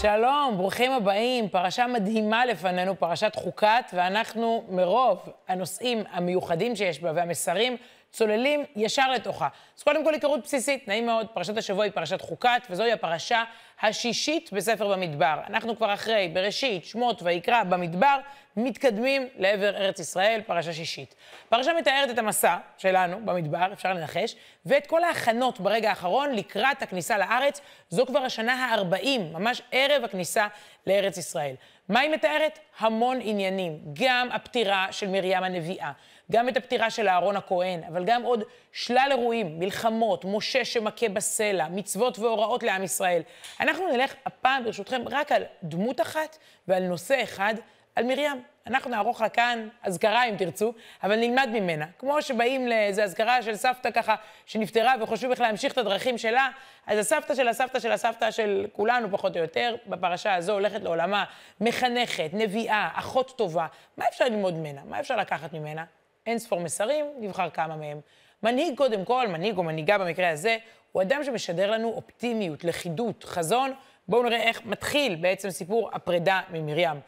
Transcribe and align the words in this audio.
שלום, 0.00 0.54
ברוכים 0.56 0.92
הבאים. 0.92 1.48
פרשה 1.48 1.86
מדהימה 1.86 2.46
לפנינו, 2.46 2.98
פרשת 2.98 3.34
חוקת, 3.34 3.84
ואנחנו 3.92 4.64
מרוב 4.68 5.28
הנושאים 5.48 6.02
המיוחדים 6.10 6.76
שיש 6.76 7.00
בה 7.00 7.12
והמסרים 7.14 7.76
צוללים 8.10 8.64
ישר 8.76 9.10
לתוכה. 9.10 9.48
אז 9.78 9.82
קודם 9.82 10.04
כל 10.04 10.14
היכרות 10.14 10.40
בסיסית, 10.42 10.88
נעים 10.88 11.06
מאוד, 11.06 11.26
פרשת 11.34 11.56
השבוע 11.56 11.84
היא 11.84 11.92
פרשת 11.92 12.20
חוקת, 12.20 12.62
וזוהי 12.70 12.92
הפרשה 12.92 13.44
השישית 13.82 14.52
בספר 14.52 14.92
במדבר. 14.92 15.40
אנחנו 15.46 15.76
כבר 15.76 15.94
אחרי 15.94 16.30
בראשית, 16.34 16.84
שמות 16.84 17.22
ויקרא 17.22 17.62
במדבר, 17.62 18.18
מתקדמים 18.56 19.28
לעבר 19.36 19.76
ארץ 19.76 19.98
ישראל, 19.98 20.40
פרשה 20.46 20.72
שישית. 20.72 21.14
פרשה 21.48 21.72
מתארת 21.72 22.10
את 22.10 22.18
המסע 22.18 22.56
שלנו 22.78 23.20
במדבר, 23.24 23.72
אפשר 23.72 23.92
לנחש, 23.92 24.36
ואת 24.66 24.86
כל 24.86 25.04
ההכנות 25.04 25.60
ברגע 25.60 25.88
האחרון 25.88 26.34
לקראת 26.34 26.82
הכניסה 26.82 27.18
לארץ. 27.18 27.60
זו 27.88 28.06
כבר 28.06 28.18
השנה 28.18 28.52
ה-40, 28.52 29.20
ממש 29.32 29.62
ערב 29.72 30.04
הכניסה 30.04 30.46
לארץ 30.86 31.16
ישראל. 31.16 31.54
מה 31.88 32.00
היא 32.00 32.10
מתארת? 32.10 32.58
המון 32.78 33.18
עניינים. 33.22 33.78
גם 33.92 34.28
הפטירה 34.32 34.86
של 34.90 35.08
מרים 35.08 35.42
הנביאה, 35.42 35.92
גם 36.32 36.48
את 36.48 36.56
הפטירה 36.56 36.90
של 36.90 37.08
אהרון 37.08 37.36
הכהן, 37.36 37.84
אבל 37.84 38.04
גם 38.04 38.22
עוד 38.22 38.42
שלל 38.72 39.08
אירועים, 39.10 39.58
מלחמות, 39.58 40.24
משה 40.24 40.64
שמכה 40.64 41.08
בסלע, 41.08 41.66
מצוות 41.70 42.18
והוראות 42.18 42.62
לעם 42.62 42.82
ישראל. 42.82 43.22
אנחנו 43.60 43.92
נלך 43.92 44.14
הפעם, 44.26 44.64
ברשותכם, 44.64 45.02
רק 45.10 45.32
על 45.32 45.42
דמות 45.62 46.00
אחת 46.00 46.38
ועל 46.68 46.82
נושא 46.82 47.22
אחד, 47.22 47.54
על 47.96 48.04
מרים. 48.04 48.42
אנחנו 48.66 48.90
נערוך 48.90 49.20
לה 49.20 49.28
כאן 49.28 49.68
אזכרה, 49.82 50.24
אם 50.24 50.36
תרצו, 50.36 50.72
אבל 51.02 51.16
נלמד 51.16 51.48
ממנה. 51.52 51.86
כמו 51.98 52.22
שבאים 52.22 52.68
לאיזו 52.68 53.02
אזכרה 53.02 53.42
של 53.42 53.56
סבתא 53.56 53.90
ככה, 53.90 54.14
שנפטרה 54.46 54.94
וחושבים 55.00 55.30
איך 55.30 55.40
להמשיך 55.40 55.72
את 55.72 55.78
הדרכים 55.78 56.18
שלה, 56.18 56.48
אז 56.86 56.98
הסבתא 56.98 57.34
של 57.34 57.48
הסבתא 57.48 57.80
של 57.80 57.92
הסבתא 57.92 58.30
של 58.30 58.66
כולנו, 58.72 59.10
פחות 59.10 59.36
או 59.36 59.42
יותר, 59.42 59.76
בפרשה 59.86 60.34
הזו 60.34 60.52
הולכת 60.52 60.82
לעולמה, 60.82 61.24
מחנכת, 61.60 62.30
נביאה, 62.32 62.88
אחות 62.94 63.38
טובה. 63.38 63.66
מה 63.96 64.04
אפשר 64.08 64.24
ללמוד 64.24 64.54
ממנה? 64.54 64.80
מה 64.84 65.00
אפשר 65.00 65.16
לקחת 65.16 65.52
ממנה? 65.52 65.84
אין 66.26 66.38
ספור 66.38 66.60
מסרים, 66.60 67.06
נבחר 67.20 67.50
כמה 67.50 67.76
מהם. 67.76 68.00
מנהיג 68.42 68.76
קודם 68.76 69.04
כל, 69.04 69.28
מנהיג 69.28 69.58
או 69.58 69.62
מנהיגה 69.62 69.98
במקרה 69.98 70.30
הזה, 70.30 70.56
הוא 70.92 71.02
אדם 71.02 71.24
שמשדר 71.24 71.70
לנו 71.70 71.88
אופטימיות, 71.88 72.64
לכידות, 72.64 73.24
חזון. 73.24 73.72
בואו 74.08 74.22
נראה 74.22 74.42
איך 74.42 74.64
מתחיל 74.64 75.16
בעצם 75.16 75.50
סיפור 75.50 75.90
הפרידה 75.92 76.40
ממרים. 76.52 77.00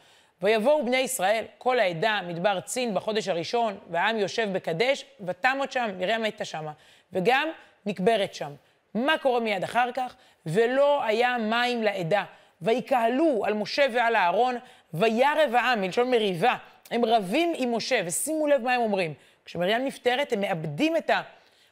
ויבואו 0.43 0.85
בני 0.85 0.97
ישראל, 0.97 1.45
כל 1.59 1.79
העדה, 1.79 2.21
מדבר 2.27 2.61
צין 2.61 2.95
בחודש 2.95 3.29
הראשון, 3.29 3.79
והעם 3.91 4.17
יושב 4.19 4.49
בקדש, 4.53 5.05
ותמות 5.27 5.73
שם, 5.73 5.91
מרים 5.99 6.23
הייתה 6.23 6.45
שמה, 6.45 6.73
וגם 7.13 7.49
נקברת 7.87 8.35
שם. 8.35 8.53
מה 8.95 9.19
קורה 9.19 9.41
מיד 9.41 9.65
אחר 9.65 9.93
כך? 9.95 10.15
ולא 10.47 11.05
היה 11.05 11.37
מים 11.39 11.83
לעדה. 11.83 12.25
ויקהלו 12.63 13.45
על 13.45 13.55
משה 13.55 13.87
ועל 13.93 14.17
אהרון, 14.17 14.57
וירב 14.95 15.55
העם, 15.55 15.81
מלשון 15.81 16.11
מריבה. 16.11 16.57
הם 16.91 17.05
רבים 17.05 17.53
עם 17.57 17.75
משה, 17.75 18.01
ושימו 18.07 18.47
לב 18.47 18.63
מה 18.63 18.75
הם 18.75 18.81
אומרים. 18.81 19.15
כשמרים 19.45 19.85
נפטרת, 19.85 20.33
הם 20.33 20.41
מאבדים 20.41 20.97
את 20.97 21.11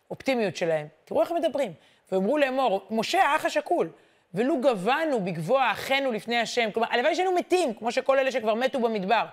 האופטימיות 0.09 0.57
שלהם. 0.57 0.87
תראו 1.05 1.23
איך 1.23 1.31
הם 1.31 1.37
מדברים. 1.37 1.73
ואמרו 2.13 2.39
לאמור, 2.39 2.87
משה 2.91 3.23
האח 3.23 3.45
השכול, 3.45 3.91
ולו 4.35 4.61
גבנו 4.61 5.21
בגבוה 5.21 5.73
אחינו 5.73 6.13
לפני 6.13 6.37
השם. 6.39 6.71
כלומר, 6.71 6.89
הלוואי 6.91 7.15
שהיינו 7.15 7.33
מתים, 7.33 7.75
כמו 7.75 7.93
שכל 7.93 8.19
אלה 8.19 8.33
שכבר 8.33 8.55
מתו 8.55 8.81
במדבר. 8.81 9.25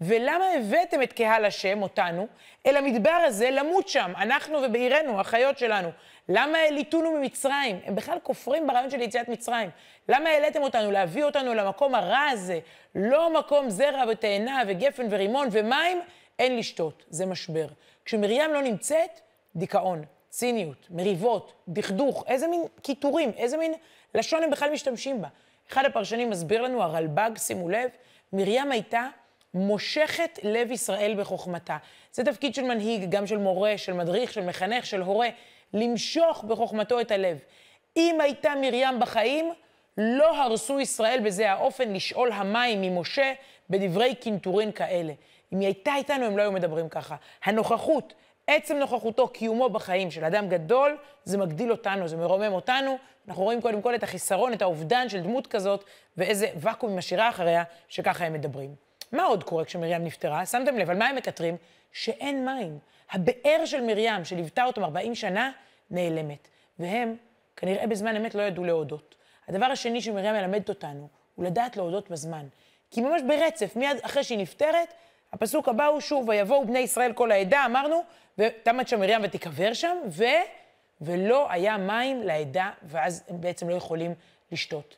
ולמה 0.00 0.44
הבאתם 0.56 1.02
את 1.02 1.12
קהל 1.12 1.44
השם, 1.44 1.82
אותנו, 1.82 2.26
אל 2.66 2.76
המדבר 2.76 3.10
הזה 3.26 3.50
למות 3.50 3.88
שם, 3.88 4.12
אנחנו 4.16 4.58
ובעירנו, 4.62 5.20
החיות 5.20 5.58
שלנו? 5.58 5.88
למה 6.28 6.58
העליתונו 6.58 7.12
ממצרים? 7.12 7.80
הם 7.84 7.94
בכלל 7.94 8.18
כופרים 8.22 8.66
ברעיון 8.66 8.90
של 8.90 9.02
יציאת 9.02 9.28
מצרים. 9.28 9.70
למה 10.08 10.30
העליתם 10.30 10.62
אותנו, 10.62 10.90
להביא 10.90 11.24
אותנו 11.24 11.54
למקום 11.54 11.94
הרע 11.94 12.26
הזה? 12.30 12.58
לא 12.94 13.38
מקום 13.38 13.70
זרע 13.70 14.04
ותאנה 14.08 14.62
וגפן 14.66 15.06
ורימון 15.10 15.48
ומים, 15.52 16.00
אין 16.38 16.56
לשתות, 16.56 17.04
זה 17.08 17.26
משבר. 17.26 17.66
כשמרים 18.04 18.52
לא 18.52 18.62
נמצאת, 18.62 19.20
דיכאון, 19.56 20.04
ציניות, 20.28 20.86
מריבות, 20.90 21.52
דכדוך, 21.68 22.24
איזה 22.26 22.48
מין 22.48 22.62
קיטורים, 22.82 23.32
איזה 23.36 23.56
מין 23.56 23.74
לשון 24.14 24.42
הם 24.42 24.50
בכלל 24.50 24.70
משתמשים 24.70 25.22
בה. 25.22 25.28
אחד 25.70 25.84
הפרשנים 25.84 26.30
מסביר 26.30 26.62
לנו, 26.62 26.82
הרלב"ג, 26.82 27.30
שימו 27.36 27.68
לב, 27.68 27.88
מרים 28.32 28.72
הייתה 28.72 29.08
מושכת 29.54 30.38
לב 30.42 30.70
ישראל 30.70 31.14
בחוכמתה. 31.18 31.76
זה 32.12 32.24
תפקיד 32.24 32.54
של 32.54 32.62
מנהיג, 32.62 33.10
גם 33.10 33.26
של 33.26 33.38
מורה, 33.38 33.78
של 33.78 33.92
מדריך, 33.92 34.32
של 34.32 34.44
מחנך, 34.44 34.86
של 34.86 35.00
הורה, 35.00 35.28
למשוך 35.72 36.44
בחוכמתו 36.44 37.00
את 37.00 37.10
הלב. 37.10 37.38
אם 37.96 38.18
הייתה 38.20 38.52
מרים 38.60 39.00
בחיים, 39.00 39.52
לא 39.98 40.42
הרסו 40.42 40.80
ישראל 40.80 41.20
בזה 41.24 41.50
האופן 41.50 41.92
לשאול 41.92 42.32
המים 42.32 42.82
ממשה 42.82 43.32
בדברי 43.70 44.14
קינטורין 44.14 44.72
כאלה. 44.72 45.12
אם 45.52 45.60
היא 45.60 45.66
הייתה 45.66 45.94
איתנו, 45.94 46.24
הם 46.24 46.36
לא 46.36 46.42
היו 46.42 46.52
מדברים 46.52 46.88
ככה. 46.88 47.16
הנוכחות, 47.44 48.14
עצם 48.46 48.76
נוכחותו, 48.76 49.28
קיומו 49.28 49.68
בחיים 49.68 50.10
של 50.10 50.24
אדם 50.24 50.48
גדול, 50.48 50.96
זה 51.24 51.38
מגדיל 51.38 51.70
אותנו, 51.70 52.08
זה 52.08 52.16
מרומם 52.16 52.52
אותנו. 52.52 52.96
אנחנו 53.28 53.42
רואים 53.42 53.60
קודם 53.60 53.82
כל 53.82 53.94
את 53.94 54.02
החיסרון, 54.02 54.52
את 54.52 54.62
האובדן 54.62 55.08
של 55.08 55.20
דמות 55.20 55.46
כזאת, 55.46 55.84
ואיזה 56.16 56.46
ואקום 56.56 56.90
היא 56.90 56.98
משאירה 56.98 57.28
אחריה, 57.28 57.64
שככה 57.88 58.24
הם 58.24 58.32
מדברים. 58.32 58.74
מה 59.12 59.24
עוד 59.24 59.44
קורה 59.44 59.64
כשמרים 59.64 60.04
נפטרה? 60.04 60.46
שמתם 60.46 60.78
לב, 60.78 60.90
על 60.90 60.98
מה 60.98 61.06
הם 61.06 61.16
מקטרים? 61.16 61.56
שאין 61.92 62.44
מים. 62.44 62.78
הבאר 63.10 63.64
של 63.64 63.80
מרים, 63.80 64.24
שליוותה 64.24 64.64
אותם 64.64 64.84
40 64.84 65.14
שנה, 65.14 65.50
נעלמת. 65.90 66.48
והם, 66.78 67.16
כנראה 67.56 67.86
בזמן 67.86 68.16
אמת, 68.16 68.34
לא 68.34 68.42
ידעו 68.42 68.64
להודות. 68.64 69.14
הדבר 69.48 69.66
השני 69.66 70.00
שמרים 70.00 70.34
מלמדת 70.34 70.68
אותנו, 70.68 71.08
הוא 71.34 71.44
לדעת 71.44 71.76
להודות 71.76 72.10
בזמן. 72.10 72.46
כי 72.90 73.00
ממש 73.00 73.22
ברצף, 73.22 73.76
מיד 73.76 73.96
אחרי 74.02 74.24
שהיא 74.24 74.38
נפטרת, 74.38 74.94
הפסוק 75.34 75.68
הבא 75.68 75.86
הוא 75.86 76.00
שוב, 76.00 76.28
ויבואו 76.28 76.66
בני 76.66 76.78
ישראל 76.78 77.12
כל 77.12 77.32
העדה, 77.32 77.64
אמרנו, 77.66 78.04
ותמת 78.38 78.88
שם 78.88 79.00
מרים 79.00 79.20
ותיקבר 79.22 79.74
שם, 79.74 79.96
ו... 80.08 80.24
ולא 81.00 81.50
היה 81.50 81.76
מים 81.76 82.22
לעדה, 82.22 82.70
ואז 82.82 83.24
הם 83.28 83.40
בעצם 83.40 83.68
לא 83.68 83.74
יכולים 83.74 84.14
לשתות. 84.52 84.96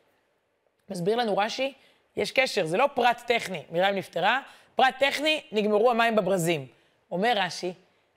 מסביר 0.89 1.15
לנו 1.15 1.37
רש"י, 1.37 1.73
יש 2.15 2.31
קשר, 2.31 2.65
זה 2.65 2.77
לא 2.77 2.89
פרט 2.93 3.21
טכני, 3.27 3.63
מרים 3.71 3.95
נפטרה, 3.95 4.41
פרט 4.75 4.93
טכני, 4.99 5.43
נגמרו 5.51 5.91
המים 5.91 6.15
בברזים. 6.15 6.67
אומר 7.11 7.33
רש"י, 7.35 7.73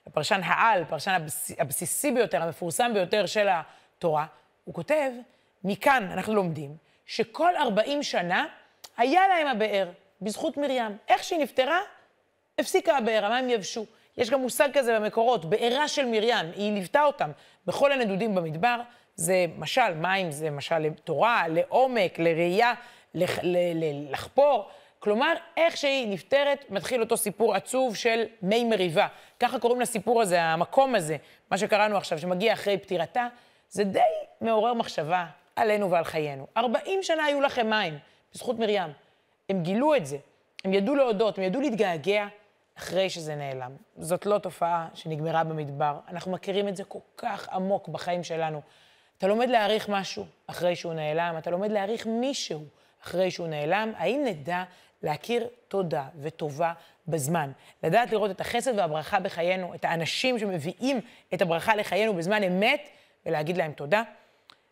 הפרשן 0.07 0.41
העל, 0.43 0.81
הפרשן 0.81 1.11
הבס... 1.11 1.51
הבסיסי 1.59 2.11
ביותר, 2.11 2.43
המפורסם 2.43 2.91
ביותר 2.93 3.25
של 3.25 3.47
התורה, 3.49 4.25
הוא 4.63 4.75
כותב, 4.75 5.11
מכאן 5.63 6.09
אנחנו 6.11 6.35
לומדים 6.35 6.75
שכל 7.05 7.55
40 7.55 8.03
שנה 8.03 8.45
היה 8.97 9.27
להם 9.27 9.47
הבאר, 9.47 9.89
בזכות 10.21 10.57
מרים. 10.57 10.97
איך 11.07 11.23
שהיא 11.23 11.39
נפטרה, 11.39 11.79
הפסיקה 12.61 12.97
הבאר, 12.97 13.25
המים 13.25 13.49
יבשו. 13.49 13.85
יש 14.17 14.29
גם 14.29 14.41
מושג 14.41 14.69
כזה 14.73 14.99
במקורות, 14.99 15.45
בארה 15.45 15.87
של 15.87 16.05
מרים, 16.05 16.51
היא 16.55 16.73
ליוותה 16.73 17.03
אותם 17.03 17.31
בכל 17.65 17.91
הנדודים 17.91 18.35
במדבר. 18.35 18.81
זה 19.15 19.45
משל, 19.57 19.93
מים 19.93 20.31
זה 20.31 20.49
משל 20.49 20.79
לתורה, 20.79 21.47
לעומק, 21.47 22.19
לראייה, 22.19 22.73
לח, 23.15 23.39
ל, 23.43 23.57
ל, 23.75 24.11
לחפור. 24.11 24.69
כלומר, 24.99 25.33
איך 25.57 25.77
שהיא 25.77 26.07
נפטרת, 26.07 26.65
מתחיל 26.69 27.01
אותו 27.01 27.17
סיפור 27.17 27.55
עצוב 27.55 27.95
של 27.95 28.23
מי 28.41 28.63
מריבה. 28.63 29.07
ככה 29.39 29.59
קוראים 29.59 29.81
לסיפור 29.81 30.21
הזה, 30.21 30.41
המקום 30.41 30.95
הזה, 30.95 31.17
מה 31.51 31.57
שקראנו 31.57 31.97
עכשיו, 31.97 32.19
שמגיע 32.19 32.53
אחרי 32.53 32.77
פטירתה, 32.77 33.27
זה 33.69 33.83
די 33.83 33.99
מעורר 34.41 34.73
מחשבה 34.73 35.25
עלינו 35.55 35.91
ועל 35.91 36.03
חיינו. 36.03 36.47
40 36.57 37.03
שנה 37.03 37.25
היו 37.25 37.41
לכם 37.41 37.69
מים, 37.69 37.97
בזכות 38.33 38.59
מרים. 38.59 38.89
הם 39.49 39.63
גילו 39.63 39.95
את 39.95 40.05
זה, 40.05 40.17
הם 40.65 40.73
ידעו 40.73 40.95
להודות, 40.95 41.37
הם 41.37 41.43
ידעו 41.43 41.61
להתגעגע 41.61 42.27
אחרי 42.81 43.09
שזה 43.09 43.35
נעלם. 43.35 43.71
זאת 43.97 44.25
לא 44.25 44.37
תופעה 44.37 44.87
שנגמרה 44.93 45.43
במדבר, 45.43 45.99
אנחנו 46.07 46.31
מכירים 46.31 46.67
את 46.67 46.75
זה 46.75 46.83
כל 46.83 46.99
כך 47.17 47.49
עמוק 47.49 47.87
בחיים 47.87 48.23
שלנו. 48.23 48.61
אתה 49.17 49.27
לומד 49.27 49.49
להעריך 49.49 49.89
משהו 49.89 50.25
אחרי 50.47 50.75
שהוא 50.75 50.93
נעלם, 50.93 51.35
אתה 51.37 51.49
לומד 51.49 51.71
להעריך 51.71 52.05
מישהו 52.05 52.63
אחרי 53.03 53.31
שהוא 53.31 53.47
נעלם. 53.47 53.91
האם 53.97 54.23
נדע 54.25 54.63
להכיר 55.03 55.47
תודה 55.67 56.05
וטובה 56.19 56.73
בזמן? 57.07 57.51
לדעת 57.83 58.11
לראות 58.11 58.31
את 58.31 58.41
החסד 58.41 58.79
והברכה 58.79 59.19
בחיינו, 59.19 59.75
את 59.75 59.85
האנשים 59.85 60.39
שמביאים 60.39 61.01
את 61.33 61.41
הברכה 61.41 61.75
לחיינו 61.75 62.13
בזמן 62.13 62.43
אמת, 62.43 62.89
ולהגיד 63.25 63.57
להם 63.57 63.71
תודה. 63.71 64.03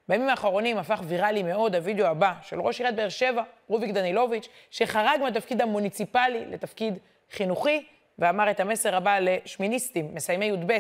בימים 0.07 0.29
האחרונים 0.29 0.77
הפך 0.77 1.01
ויראלי 1.03 1.43
מאוד 1.43 1.75
הווידאו 1.75 2.05
הבא 2.05 2.33
של 2.41 2.61
ראש 2.61 2.79
עיריית 2.79 2.95
באר 2.95 3.09
שבע, 3.09 3.43
רוביק 3.67 3.91
דנילוביץ', 3.91 4.49
שחרג 4.71 5.19
מהתפקיד 5.21 5.61
המוניציפלי 5.61 6.45
לתפקיד 6.45 6.97
חינוכי, 7.31 7.85
ואמר 8.19 8.51
את 8.51 8.59
המסר 8.59 8.95
הבא 8.95 9.19
לשמיניסטים, 9.19 10.15
מסיימי 10.15 10.45
י"ב 10.45 10.77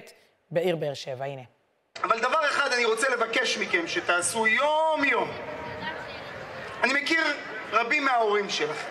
בעיר 0.51 0.75
באר 0.75 0.93
שבע. 0.93 1.25
הנה. 1.25 1.41
אבל 2.03 2.19
דבר 2.19 2.45
אחד 2.45 2.73
אני 2.73 2.85
רוצה 2.85 3.09
לבקש 3.09 3.57
מכם 3.57 3.87
שתעשו 3.87 4.47
יום-יום. 4.47 5.31
אני 6.83 7.01
מכיר 7.01 7.23
רבים 7.71 8.05
מההורים 8.05 8.49
שלכם. 8.49 8.89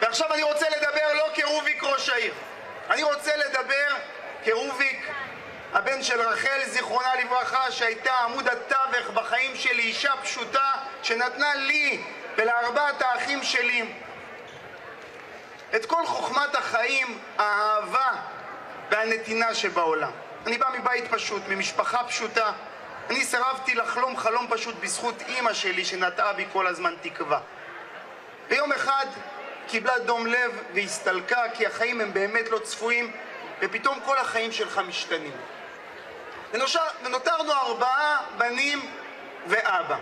ועכשיו 0.00 0.34
אני 0.34 0.42
רוצה 0.42 0.66
לדבר 0.68 1.14
לא 1.14 1.24
כרוביק 1.34 1.82
ראש 1.82 2.08
העיר. 2.08 2.34
אני 2.90 3.02
רוצה 3.02 3.36
לדבר 3.36 3.96
כרוביק, 4.44 5.10
הבן 5.72 6.02
של 6.02 6.20
רחל, 6.20 6.60
זיכרונה 6.66 7.14
לברכה, 7.24 7.70
שהייתה 7.70 8.12
עמוד 8.12 8.48
התווך 8.48 9.10
בחיים 9.14 9.56
שלי, 9.56 9.82
אישה 9.82 10.12
פשוטה, 10.22 10.72
שנתנה 11.02 11.54
לי 11.54 12.00
ולארבעת 12.36 13.02
האחים 13.02 13.42
שלי 13.42 13.84
את 15.76 15.86
כל 15.86 16.06
חוכמת 16.06 16.54
החיים, 16.54 17.18
האהבה 17.38 18.10
והנתינה 18.90 19.54
שבעולם. 19.54 20.10
אני 20.46 20.58
בא 20.58 20.66
מבית 20.78 21.04
פשוט, 21.10 21.42
ממשפחה 21.48 22.04
פשוטה. 22.04 22.52
אני 23.10 23.24
סירבתי 23.24 23.74
לחלום 23.74 24.16
חלום 24.16 24.46
פשוט 24.50 24.74
בזכות 24.80 25.22
אימא 25.28 25.52
שלי 25.52 25.84
שנטעה 25.84 26.32
בי 26.32 26.46
כל 26.52 26.66
הזמן 26.66 26.94
תקווה. 27.00 27.40
ויום 28.48 28.72
אחד 28.72 29.06
קיבלה 29.68 29.98
דום 29.98 30.26
לב 30.26 30.62
והסתלקה 30.74 31.42
כי 31.54 31.66
החיים 31.66 32.00
הם 32.00 32.12
באמת 32.14 32.50
לא 32.50 32.58
צפויים 32.58 33.12
ופתאום 33.60 34.00
כל 34.04 34.18
החיים 34.18 34.52
שלך 34.52 34.78
משתנים. 34.78 35.36
ונושר, 36.52 36.80
ונותרנו 37.04 37.52
ארבעה 37.52 38.20
בנים 38.38 38.90
ואבא. 39.46 39.96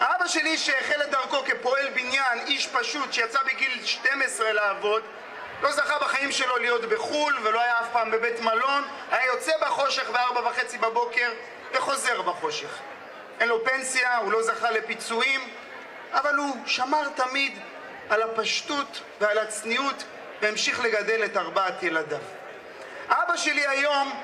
האבא 0.00 0.26
שלי 0.26 0.58
שהחל 0.58 1.02
את 1.02 1.10
דרכו 1.10 1.44
כפועל 1.44 1.88
בניין, 1.88 2.38
איש 2.46 2.66
פשוט 2.66 3.12
שיצא 3.12 3.38
בגיל 3.42 3.86
12 3.86 4.52
לעבוד, 4.52 5.02
לא 5.62 5.72
זכה 5.72 5.98
בחיים 5.98 6.32
שלו 6.32 6.58
להיות 6.58 6.84
בחו"ל 6.84 7.38
ולא 7.42 7.60
היה 7.60 7.80
אף 7.80 7.86
פעם 7.92 8.10
בבית 8.10 8.40
מלון, 8.40 8.84
היה 9.10 9.26
יוצא 9.26 9.52
בחושך 9.60 10.10
בארבע 10.10 10.48
וחצי 10.48 10.78
בבוקר 10.78 11.30
וחוזר 11.72 12.22
בחושך. 12.22 12.78
אין 13.40 13.48
לו 13.48 13.64
פנסיה, 13.64 14.16
הוא 14.16 14.32
לא 14.32 14.42
זכה 14.42 14.70
לפיצויים, 14.70 15.40
אבל 16.12 16.34
הוא 16.34 16.56
שמר 16.66 17.08
תמיד 17.08 17.58
על 18.10 18.22
הפשטות 18.22 19.00
ועל 19.20 19.38
הצניעות 19.38 20.04
והמשיך 20.40 20.80
לגדל 20.80 21.24
את 21.24 21.36
ארבעת 21.36 21.82
ילדיו. 21.82 22.18
אבא 23.08 23.36
שלי 23.36 23.66
היום 23.66 24.20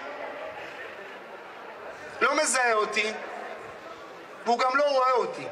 לא 2.20 2.37
מזהה 2.37 2.72
אותי, 2.72 3.12
והוא 4.44 4.58
גם 4.58 4.76
לא 4.76 4.85
רואה 4.85 5.12
אותי. 5.12 5.46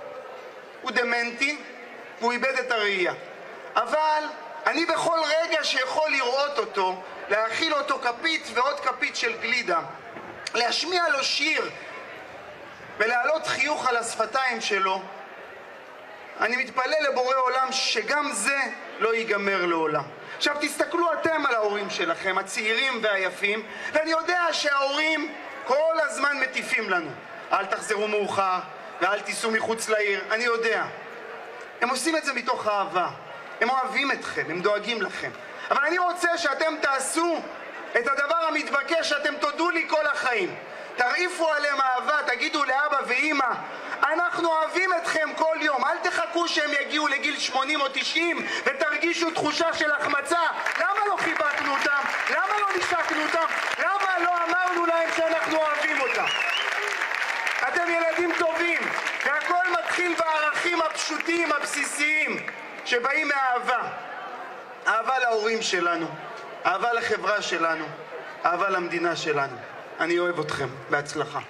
הוא 0.83 0.91
דמנטי, 0.91 1.59
והוא 2.21 2.33
איבד 2.33 2.59
את 2.59 2.73
הראייה. 2.73 3.13
אבל 3.75 4.25
אני 4.67 4.87
בכל 4.87 5.19
רגע 5.27 5.65
שיכול 5.65 6.11
לראות 6.11 6.59
אותו, 6.59 7.03
להאכיל 7.29 7.75
אותו 7.75 7.99
כפית 7.99 8.47
ועוד 8.55 8.81
כפית 8.81 9.17
של 9.17 9.39
גלידה, 9.39 9.79
להשמיע 10.55 11.09
לו 11.09 11.25
שיר 11.25 11.71
ולהעלות 12.99 13.47
חיוך 13.47 13.89
על 13.89 13.97
השפתיים 13.97 14.61
שלו, 14.61 15.03
אני 16.41 16.57
מתפלל 16.57 17.09
לבורא 17.11 17.37
עולם 17.37 17.73
שגם 17.73 18.31
זה 18.33 18.59
לא 18.99 19.15
ייגמר 19.15 19.67
לעולם. 19.67 20.05
עכשיו 20.37 20.57
תסתכלו 20.61 21.13
אתם 21.13 21.47
על 21.47 21.55
ההורים 21.55 21.91
שלכם, 21.91 22.39
הצעירים 22.39 23.01
והיפים, 23.03 23.67
ואני 23.93 24.11
יודע 24.11 24.47
שההורים 24.53 25.35
כל 25.65 25.95
הזמן 26.01 26.41
מטיפים 26.41 26.91
לנו. 26.91 27.11
אל 27.53 27.67
תחזרו 27.67 28.09
מאוחר, 28.09 28.59
ואל 29.03 29.21
תיסעו 29.21 29.51
מחוץ 29.51 29.89
לעיר, 29.89 30.21
אני 30.31 30.45
יודע. 30.45 30.85
הם 31.81 31.89
עושים 31.89 32.17
את 32.17 32.25
זה 32.25 32.33
מתוך 32.33 32.69
אהבה. 32.69 33.09
הם 33.61 33.71
אוהבים 33.71 34.13
אתכם, 34.13 34.43
הם 34.49 34.61
דואגים 34.61 35.03
לכם. 35.03 35.31
אבל 35.71 35.85
אני 35.87 35.99
רוצה 35.99 36.39
שאתם 36.39 36.75
תעשו 36.81 37.41
את 37.99 38.07
הדבר 38.07 38.47
המתבקש 38.49 39.09
שאתם 39.09 39.35
תודו 39.41 39.71
לי 39.71 39.89
כל 39.89 40.07
החיים. 40.07 40.55
תרעיפו 40.97 41.53
עליהם 41.53 41.81
אהבה, 41.81 42.19
תגידו 42.27 42.65
לאבא 42.65 42.99
ואימא, 43.07 43.47
אנחנו 44.03 44.49
אוהבים 44.49 44.91
אתכם 45.03 45.31
כל 45.37 45.57
יום, 45.61 45.85
אל 45.85 45.99
תחכו 46.03 46.49
שהם 46.49 46.71
יגיעו 46.81 47.09
לגיל 47.09 47.39
80 47.39 47.81
או 47.81 47.87
90 47.93 48.47
ותרגישו 48.65 49.31
תחושה 49.31 49.75
של 49.75 49.93
החמצה. 49.93 50.41
למה 50.81 51.07
לא 51.09 51.17
חיבקנו 51.17 51.73
אותם? 51.73 52.01
למה 52.31 52.59
לא 52.61 52.67
נשקנו 52.79 53.23
אותם? 53.23 53.47
למה 53.79 54.19
לא 54.25 54.31
אמרנו 54.49 54.87
להם 54.87 55.11
שאנחנו 55.17 55.57
אוהבים 55.57 56.01
אותם? 56.01 56.27
אתם 57.69 57.91
ילדים 57.91 58.33
טובים, 58.39 58.52
הפשוטים, 61.03 61.49
הבסיסיים, 61.53 62.37
שבאים 62.85 63.29
מאהבה. 63.29 63.93
אהבה 64.87 65.19
להורים 65.19 65.63
שלנו, 65.63 66.07
אהבה 66.67 66.93
לחברה 66.93 67.43
שלנו, 67.43 67.85
אהבה 68.45 68.71
למדינה 68.71 69.17
שלנו. 69.17 69.57
אני 70.01 70.19
אוהב 70.19 70.41
אתכם. 70.41 70.69
בהצלחה. 70.91 71.41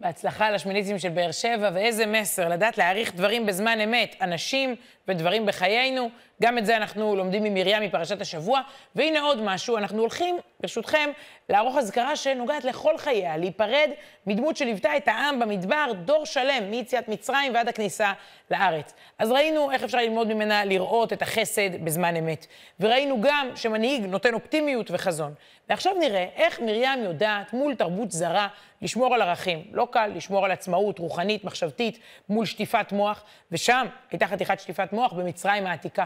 בהצלחה 0.00 0.50
לשמיניסטים 0.50 0.98
של 0.98 1.08
באר 1.08 1.32
שבע, 1.32 1.70
ואיזה 1.74 2.06
מסר, 2.06 2.48
לדעת 2.48 2.78
להעריך 2.78 3.14
דברים 3.14 3.46
בזמן 3.46 3.80
אמת, 3.80 4.16
אנשים 4.20 4.76
ודברים 5.08 5.46
בחיינו. 5.46 6.10
גם 6.42 6.58
את 6.58 6.66
זה 6.66 6.76
אנחנו 6.76 7.16
לומדים 7.16 7.42
ממרים 7.42 7.82
מפרשת 7.82 8.20
השבוע. 8.20 8.60
והנה 8.94 9.20
עוד 9.20 9.42
משהו, 9.42 9.76
אנחנו 9.76 10.00
הולכים, 10.00 10.36
ברשותכם, 10.60 11.10
לערוך 11.48 11.76
אזכרה 11.76 12.16
שנוגעת 12.16 12.64
לכל 12.64 12.98
חייה, 12.98 13.36
להיפרד 13.36 13.90
מדמות 14.26 14.56
שליוותה 14.56 14.96
את 14.96 15.08
העם 15.08 15.38
במדבר 15.40 15.92
דור 16.04 16.26
שלם, 16.26 16.70
מיציאת 16.70 17.08
מצרים 17.08 17.54
ועד 17.54 17.68
הכניסה 17.68 18.12
לארץ. 18.50 18.94
אז 19.18 19.30
ראינו 19.30 19.70
איך 19.70 19.82
אפשר 19.82 19.98
ללמוד 19.98 20.28
ממנה 20.28 20.64
לראות 20.64 21.12
את 21.12 21.22
החסד 21.22 21.84
בזמן 21.84 22.16
אמת. 22.16 22.46
וראינו 22.80 23.20
גם 23.20 23.48
שמנהיג 23.54 24.06
נותן 24.06 24.34
אופטימיות 24.34 24.90
וחזון. 24.90 25.34
ועכשיו 25.68 25.94
נראה 26.00 26.26
איך 26.36 26.60
מרים 26.60 27.04
יודעת 27.04 27.52
מול 27.52 27.74
תרבות 27.74 28.10
זרה 28.10 28.48
לשמור 28.82 29.14
על 29.14 29.22
ערכים. 29.22 29.64
לא 29.72 29.88
קל 29.90 30.06
לשמור 30.14 30.44
על 30.44 30.50
עצמאות 30.50 30.98
רוחנית, 30.98 31.44
מחשבתית, 31.44 31.98
מול 32.28 32.46
שטיפת 32.46 32.92
מוח, 32.92 33.24
ושם 33.52 33.86
הייתה 34.10 34.26
חתיכת 34.26 34.60
שטיפת 34.60 34.92
מוח 34.92 35.12
במצרים 35.12 35.66
העתיקה. 35.66 36.04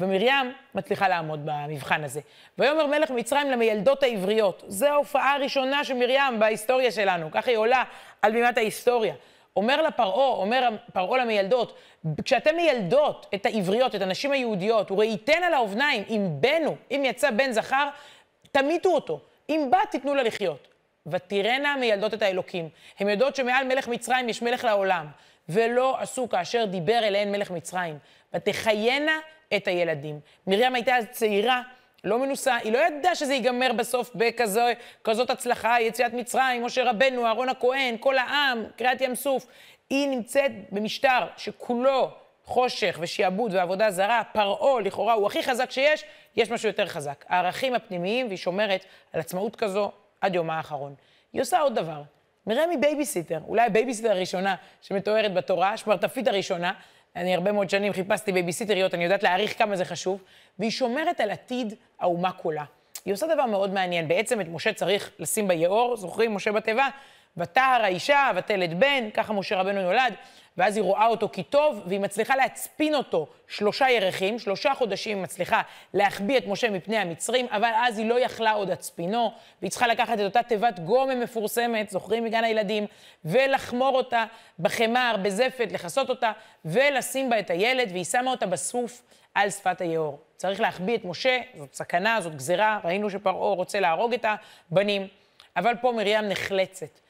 ומרים 0.00 0.52
מצליחה 0.74 1.08
לעמוד 1.08 1.40
במבחן 1.44 2.04
הזה. 2.04 2.20
ויאמר 2.58 2.86
מלך 2.86 3.10
מצרים 3.10 3.50
למיילדות 3.50 4.02
העבריות, 4.02 4.64
זו 4.66 4.86
ההופעה 4.86 5.34
הראשונה 5.34 5.84
של 5.84 5.94
מרים 5.94 6.38
בהיסטוריה 6.38 6.92
שלנו, 6.92 7.30
ככה 7.30 7.50
היא 7.50 7.58
עולה 7.58 7.84
על 8.22 8.32
בימת 8.32 8.56
ההיסטוריה. 8.58 9.14
אומר 9.56 9.82
לפרעה, 9.82 10.28
אומר 10.28 10.68
פרעה 10.92 11.18
למיילדות, 11.18 11.78
כשאתן 12.24 12.56
מיילדות 12.56 13.26
את 13.34 13.46
העבריות, 13.46 13.94
את 13.94 14.02
הנשים 14.02 14.32
היהודיות, 14.32 14.90
וראיתן 14.90 15.42
על 15.42 15.54
האובניים, 15.54 16.04
אם 16.08 16.26
בנו, 16.40 16.76
אם 16.90 17.02
יצא 17.04 17.30
בן 17.30 17.52
זכר, 17.52 17.88
תמיתו 18.52 18.88
אותו. 18.88 19.20
אם 19.48 19.68
בת, 19.70 19.90
תיתנו 19.90 20.14
לה 20.14 20.22
לחיות. 20.22 20.68
ותראנה 21.06 21.76
מיילדות 21.76 22.14
את 22.14 22.22
האלוקים. 22.22 22.68
הן 22.98 23.08
יודעות 23.08 23.36
שמעל 23.36 23.66
מלך 23.66 23.88
מצרים 23.88 24.28
יש 24.28 24.42
מלך 24.42 24.64
לעולם, 24.64 25.06
ולא 25.48 25.96
עשו 26.00 26.28
כאשר 26.28 26.64
דיבר 26.64 26.98
אליהן 26.98 27.32
מלך 27.32 27.50
מצרים. 27.50 27.98
ותחיינה 28.34 29.18
את 29.56 29.68
הילדים. 29.68 30.20
מרים 30.46 30.74
הייתה 30.74 30.96
אז 30.96 31.06
צעירה, 31.10 31.62
לא 32.04 32.18
מנוסה, 32.18 32.56
היא 32.56 32.72
לא 32.72 32.78
ידעה 32.78 33.14
שזה 33.14 33.34
ייגמר 33.34 33.72
בסוף 33.72 34.10
בכזאת 34.14 35.30
הצלחה, 35.30 35.80
יציאת 35.80 36.12
מצרים, 36.12 36.64
משה 36.64 36.90
רבנו, 36.90 37.26
אהרון 37.26 37.48
הכהן, 37.48 37.96
כל 38.00 38.18
העם, 38.18 38.64
קריעת 38.76 39.00
ים 39.00 39.14
סוף. 39.14 39.46
היא 39.90 40.08
נמצאת 40.08 40.52
במשטר 40.72 41.26
שכולו 41.36 42.10
חושך 42.44 42.98
ושעבוד 43.00 43.54
ועבודה 43.54 43.90
זרה, 43.90 44.22
פרעה 44.32 44.80
לכאורה 44.80 45.12
הוא 45.12 45.26
הכי 45.26 45.42
חזק 45.42 45.70
שיש, 45.70 46.04
יש 46.36 46.50
משהו 46.50 46.68
יותר 46.68 46.86
חזק. 46.86 47.24
הערכים 47.28 47.74
הפנימיים, 47.74 48.26
והיא 48.26 48.38
שומרת 48.38 48.84
על 49.12 49.20
עצמאות 49.20 49.56
כזו 49.56 49.90
עד 50.20 50.34
יומה 50.34 50.56
האחרון. 50.56 50.94
היא 51.32 51.42
עושה 51.42 51.60
עוד 51.60 51.74
דבר. 51.74 52.02
מרים 52.46 52.70
היא 52.70 52.78
בייביסיטר, 52.78 53.40
אולי 53.48 53.66
הבייביסיטר 53.66 54.10
הראשונה 54.10 54.54
שמתוארת 54.82 55.34
בתורה, 55.34 55.72
השמרטפית 55.72 56.28
הראשונה, 56.28 56.72
אני 57.16 57.34
הרבה 57.34 57.52
מאוד 57.52 57.70
שנים 57.70 57.92
חיפשתי 57.92 58.32
בייביסיטריות, 58.32 58.94
אני 58.94 59.04
יודעת 59.04 59.22
להעריך 59.22 59.58
כמה 59.58 59.76
זה 59.76 59.84
חשוב, 59.84 60.22
והיא 60.58 60.70
שומרת 60.70 61.20
על 61.20 61.30
עתיד 61.30 61.74
האומה 62.00 62.32
כולה. 62.32 62.64
היא 63.04 63.14
עושה 63.14 63.26
דבר 63.34 63.46
מאוד 63.46 63.72
מעניין, 63.72 64.08
בעצם 64.08 64.40
את 64.40 64.46
משה 64.48 64.72
צריך 64.72 65.10
לשים 65.18 65.48
ביאור, 65.48 65.96
זוכרים, 65.96 66.34
משה 66.34 66.52
בתיבה? 66.52 66.88
ותהר 67.36 67.82
האישה, 67.82 68.30
ותלד 68.36 68.80
בן, 68.80 69.10
ככה 69.10 69.32
משה 69.32 69.56
רבנו 69.56 69.82
נולד, 69.82 70.14
ואז 70.56 70.76
היא 70.76 70.84
רואה 70.84 71.06
אותו 71.06 71.28
כי 71.32 71.42
טוב, 71.42 71.82
והיא 71.86 72.00
מצליחה 72.00 72.36
להצפין 72.36 72.94
אותו 72.94 73.26
שלושה 73.48 73.90
ירחים, 73.90 74.38
שלושה 74.38 74.74
חודשים 74.74 75.16
היא 75.16 75.24
מצליחה 75.24 75.62
להחביא 75.94 76.38
את 76.38 76.46
משה 76.46 76.70
מפני 76.70 76.96
המצרים, 76.96 77.46
אבל 77.50 77.70
אז 77.74 77.98
היא 77.98 78.08
לא 78.08 78.20
יכלה 78.20 78.52
עוד 78.52 78.70
הצפינו, 78.70 79.32
והיא 79.60 79.70
צריכה 79.70 79.86
לקחת 79.86 80.14
את 80.14 80.24
אותה 80.24 80.42
תיבת 80.42 80.78
גומם 80.78 81.20
מפורסמת, 81.20 81.90
זוכרים 81.90 82.24
מגן 82.24 82.44
הילדים, 82.44 82.86
ולחמור 83.24 83.96
אותה 83.96 84.24
בחמר, 84.58 85.16
בזפת, 85.22 85.68
לכסות 85.72 86.10
אותה, 86.10 86.32
ולשים 86.64 87.30
בה 87.30 87.38
את 87.38 87.50
הילד, 87.50 87.88
והיא 87.92 88.04
שמה 88.04 88.30
אותה 88.30 88.46
בסוף 88.46 89.02
על 89.34 89.50
שפת 89.50 89.80
היאור. 89.80 90.18
צריך 90.36 90.60
להחביא 90.60 90.96
את 90.96 91.04
משה, 91.04 91.38
זאת 91.56 91.74
סכנה, 91.74 92.20
זאת 92.20 92.36
גזירה, 92.36 92.80
ראינו 92.84 93.10
שפרעה 93.10 93.54
רוצה 93.54 93.80
להרוג 93.80 94.14
את 94.14 94.24
הבנים, 94.70 95.06
אבל 95.56 95.74
פה 95.80 95.92
מרים 95.92 96.28
נחלצת. 96.28 97.00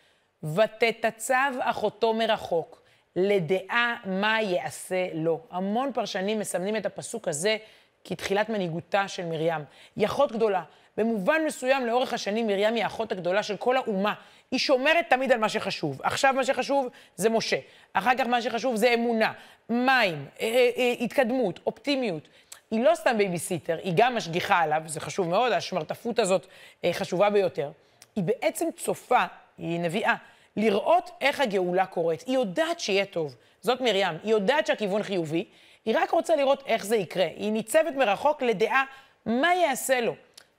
ותתצב 0.45 1.53
אחותו 1.61 2.15
מרחוק, 2.15 2.83
לדעה 3.17 3.97
מה 4.05 4.43
יעשה 4.43 5.07
לו. 5.15 5.41
המון 5.51 5.93
פרשנים 5.93 6.39
מסמנים 6.39 6.77
את 6.77 6.87
הפסוק 6.87 7.29
הזה 7.29 7.57
כתחילת 8.05 8.49
מנהיגותה 8.49 9.09
של 9.09 9.27
מרים. 9.27 9.65
היא 9.97 10.07
אחות 10.07 10.33
גדולה. 10.33 10.63
במובן 10.97 11.41
מסוים, 11.47 11.87
לאורך 11.87 12.13
השנים, 12.13 12.47
מרים 12.47 12.75
היא 12.75 12.83
האחות 12.83 13.13
הגדולה 13.13 13.43
של 13.43 13.57
כל 13.57 13.77
האומה. 13.77 14.15
היא 14.51 14.59
שומרת 14.59 15.07
תמיד 15.09 15.33
על 15.33 15.39
מה 15.39 15.49
שחשוב. 15.49 16.01
עכשיו 16.03 16.35
מה 16.35 16.45
שחשוב 16.45 16.89
זה 17.17 17.31
משה. 17.31 17.57
אחר 17.93 18.11
כך 18.19 18.27
מה 18.27 18.43
שחשוב 18.43 18.77
זה 18.77 18.95
אמונה, 18.95 19.33
מים, 19.69 20.27
אה, 20.41 20.47
אה, 20.47 20.71
אה, 20.77 20.95
התקדמות, 21.01 21.61
אופטימיות. 21.67 22.29
היא 22.71 22.85
לא 22.85 22.95
סתם 22.95 23.19
בייביסיטר, 23.19 23.79
היא 23.83 23.93
גם 23.97 24.17
משגיחה 24.17 24.59
עליו, 24.59 24.83
זה 24.87 25.01
חשוב 25.01 25.29
מאוד, 25.29 25.53
השמרטפות 25.53 26.19
הזאת 26.19 26.47
חשובה 26.93 27.31
ביותר. 27.31 27.71
היא 28.17 28.25
בעצם 28.25 28.67
צופה, 28.77 29.25
היא 29.59 29.81
נביאה, 29.81 30.15
לראות 30.57 31.11
איך 31.21 31.41
הגאולה 31.41 31.87
קורית. 31.87 32.23
היא 32.27 32.35
יודעת 32.35 32.81
שיהיה 32.81 33.05
טוב. 33.05 33.37
זאת 33.61 33.81
מרים, 33.81 34.19
היא 34.23 34.31
יודעת 34.31 34.67
שהכיוון 34.67 35.03
חיובי, 35.03 35.45
היא 35.85 35.95
רק 35.99 36.11
רוצה 36.11 36.37
לראות 36.37 36.63
איך 36.67 36.87
זה 36.87 36.97
יקרה. 36.97 37.27
היא 37.37 37.53
ניצבת 37.53 37.95
מרחוק 37.95 38.43
לדעה 38.43 38.85
מה 39.27 39.55
יעשה 39.55 40.01
לו. 40.01 40.15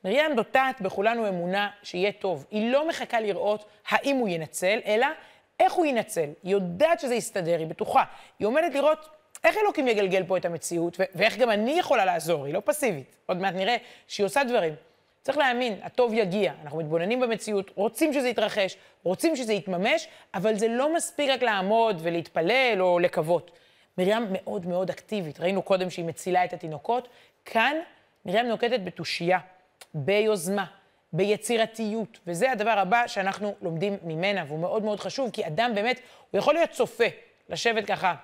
מרים 0.05 0.33
נוטעת 0.36 0.81
בכולנו 0.81 1.27
אמונה 1.27 1.69
שיהיה 1.83 2.12
טוב. 2.12 2.45
היא 2.51 2.71
לא 2.71 2.88
מחכה 2.88 3.19
לראות 3.19 3.65
האם 3.89 4.15
הוא 4.15 4.29
ינצל, 4.29 4.79
אלא 4.86 5.07
איך 5.60 5.74
הוא 5.74 5.86
ינצל. 5.86 6.29
היא 6.43 6.51
יודעת 6.51 7.00
שזה 7.00 7.15
יסתדר, 7.15 7.60
היא 7.60 7.67
בטוחה. 7.67 8.03
היא 8.39 8.48
עומדת 8.48 8.74
לראות 8.75 9.10
איך 9.43 9.57
אלוקים 9.57 9.88
יגלגל 9.88 10.24
פה 10.27 10.38
את 10.38 10.45
המציאות, 10.45 10.98
ואיך 11.15 11.38
גם 11.38 11.51
אני 11.51 11.71
יכולה 11.71 12.05
לעזור, 12.05 12.45
היא 12.45 12.53
לא 12.53 12.62
פסיבית. 12.65 13.17
עוד 13.25 13.38
מעט 13.38 13.53
נראה 13.53 13.77
שהיא 14.07 14.25
עושה 14.25 14.43
דברים. 14.43 14.74
צריך 15.22 15.38
להאמין, 15.38 15.80
הטוב 15.84 16.13
יגיע. 16.13 16.54
אנחנו 16.63 16.78
מתבוננים 16.78 17.20
במציאות, 17.20 17.72
רוצים 17.75 18.13
שזה 18.13 18.30
יתרחש, 18.30 18.78
רוצים 19.04 19.36
שזה 19.36 19.54
יתממש, 19.54 20.08
אבל 20.34 20.56
זה 20.56 20.68
לא 20.68 20.96
מספיק 20.96 21.30
רק 21.30 21.44
לעמוד 21.44 22.00
ולהתפלל 22.01 22.78
או 22.80 23.00
לקוות. 23.00 23.51
מרים 23.98 24.28
מאוד 24.32 24.66
מאוד 24.66 24.90
אקטיבית. 24.90 25.40
ראינו 25.40 25.62
קודם 25.62 25.90
שהיא 25.90 26.06
מצילה 26.06 26.46
את 26.46 26.54
התינוקות. 26.54 27.08
כאן 27.46 27.78
מרים 28.25 28.48
נוקטת 28.48 28.80
בתושייה, 28.84 29.40
ביוזמה, 29.94 30.66
ביצירתיות, 31.13 32.20
וזה 32.28 32.51
הדבר 32.51 32.70
הבא 32.78 33.08
שאנחנו 33.08 33.56
לומדים 33.62 33.98
ממנה, 34.04 34.44
והוא 34.48 34.60
מאוד 34.60 34.84
מאוד 34.84 35.00
חשוב, 35.00 35.30
כי 35.34 35.48
אדם 35.48 35.72
באמת, 35.75 36.00
הוא 36.32 36.40
יכול 36.40 36.54
להיות 36.54 36.70
צופה, 36.70 37.04
לשבת 37.50 37.86
ככה 37.86 38.16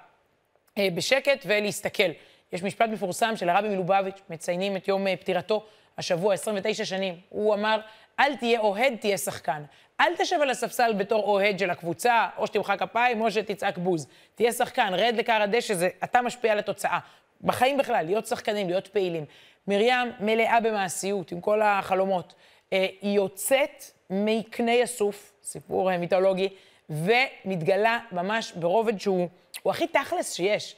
אה, 0.78 0.88
בשקט 0.96 1.44
ולהסתכל. 1.46 2.12
יש 2.54 2.64
משפט 2.64 2.90
מפורסם 2.90 3.36
של 3.36 3.50
הרבי 3.50 3.70
מלובביץ', 3.70 4.22
מציינים 4.30 4.78
את 4.78 4.88
יום 4.88 5.08
אה, 5.08 5.18
פטירתו 5.18 5.66
השבוע, 5.98 6.34
29 6.34 6.86
שנים. 6.86 7.20
הוא 7.30 7.54
אמר, 7.54 7.80
אל 8.20 8.36
תהיה 8.36 8.60
אוהד, 8.60 8.96
תהיה 9.00 9.18
שחקן. 9.18 9.64
אל 10.00 10.16
תשב 10.18 10.40
על 10.42 10.50
הספסל 10.50 10.94
בתור 10.94 11.24
אוהד 11.24 11.60
של 11.60 11.70
הקבוצה, 11.70 12.28
או 12.38 12.48
שתמחא 12.48 12.76
כפיים, 12.76 13.22
או 13.22 13.32
שתצעק 13.32 13.78
בוז. 13.78 14.08
תהיה 14.36 14.52
שחקן, 14.52 14.94
רד 14.94 15.16
לכר 15.18 15.42
הדשא, 15.42 15.74
זה, 15.74 15.90
אתה 16.04 16.22
משפיע 16.22 16.52
על 16.52 16.60
התוצאה. 16.60 17.00
בחיים 17.42 17.78
בכלל, 17.78 18.06
להיות 18.06 18.28
שחקנים, 18.28 18.68
להיות 18.68 18.88
פעילים. 18.88 19.26
מרים 19.68 20.12
מלאה 20.20 20.60
במעשיות, 20.60 21.32
עם 21.32 21.42
כל 21.42 21.62
החלומות. 21.62 22.34
אה, 22.74 22.88
היא 23.02 23.16
יוצאת 23.16 23.84
מקנה 24.10 24.72
יסוף, 24.72 25.34
סיפור 25.44 25.92
אה, 25.92 25.98
מיתולוגי, 25.98 26.50
ומתגלה 26.90 28.00
ממש 28.12 28.52
ברובד 28.52 29.00
שהוא 29.00 29.30
הכי 29.66 29.88
תכלס 29.88 30.34
שיש. 30.34 30.76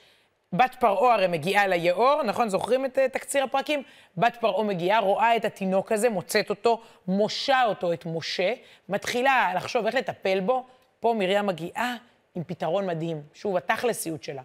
בת 0.53 0.75
פרעה 0.79 1.13
הרי 1.13 1.27
מגיעה 1.27 1.67
ליאור, 1.67 2.23
נכון? 2.23 2.49
זוכרים 2.49 2.85
את 2.85 2.97
uh, 2.97 3.01
תקציר 3.13 3.43
הפרקים? 3.43 3.83
בת 4.17 4.37
פרעה 4.39 4.63
מגיעה, 4.63 4.99
רואה 4.99 5.35
את 5.35 5.45
התינוק 5.45 5.91
הזה, 5.91 6.09
מוצאת 6.09 6.49
אותו, 6.49 6.81
מושה 7.07 7.63
אותו, 7.65 7.93
את 7.93 8.05
משה, 8.05 8.53
מתחילה 8.89 9.51
לחשוב 9.55 9.85
איך 9.85 9.95
לטפל 9.95 10.39
בו. 10.39 10.65
פה 10.99 11.13
מרים 11.17 11.45
מגיעה 11.45 11.95
עם 12.35 12.43
פתרון 12.43 12.85
מדהים. 12.85 13.21
שוב, 13.33 13.57
התכלסיות 13.57 14.23
שלה. 14.23 14.41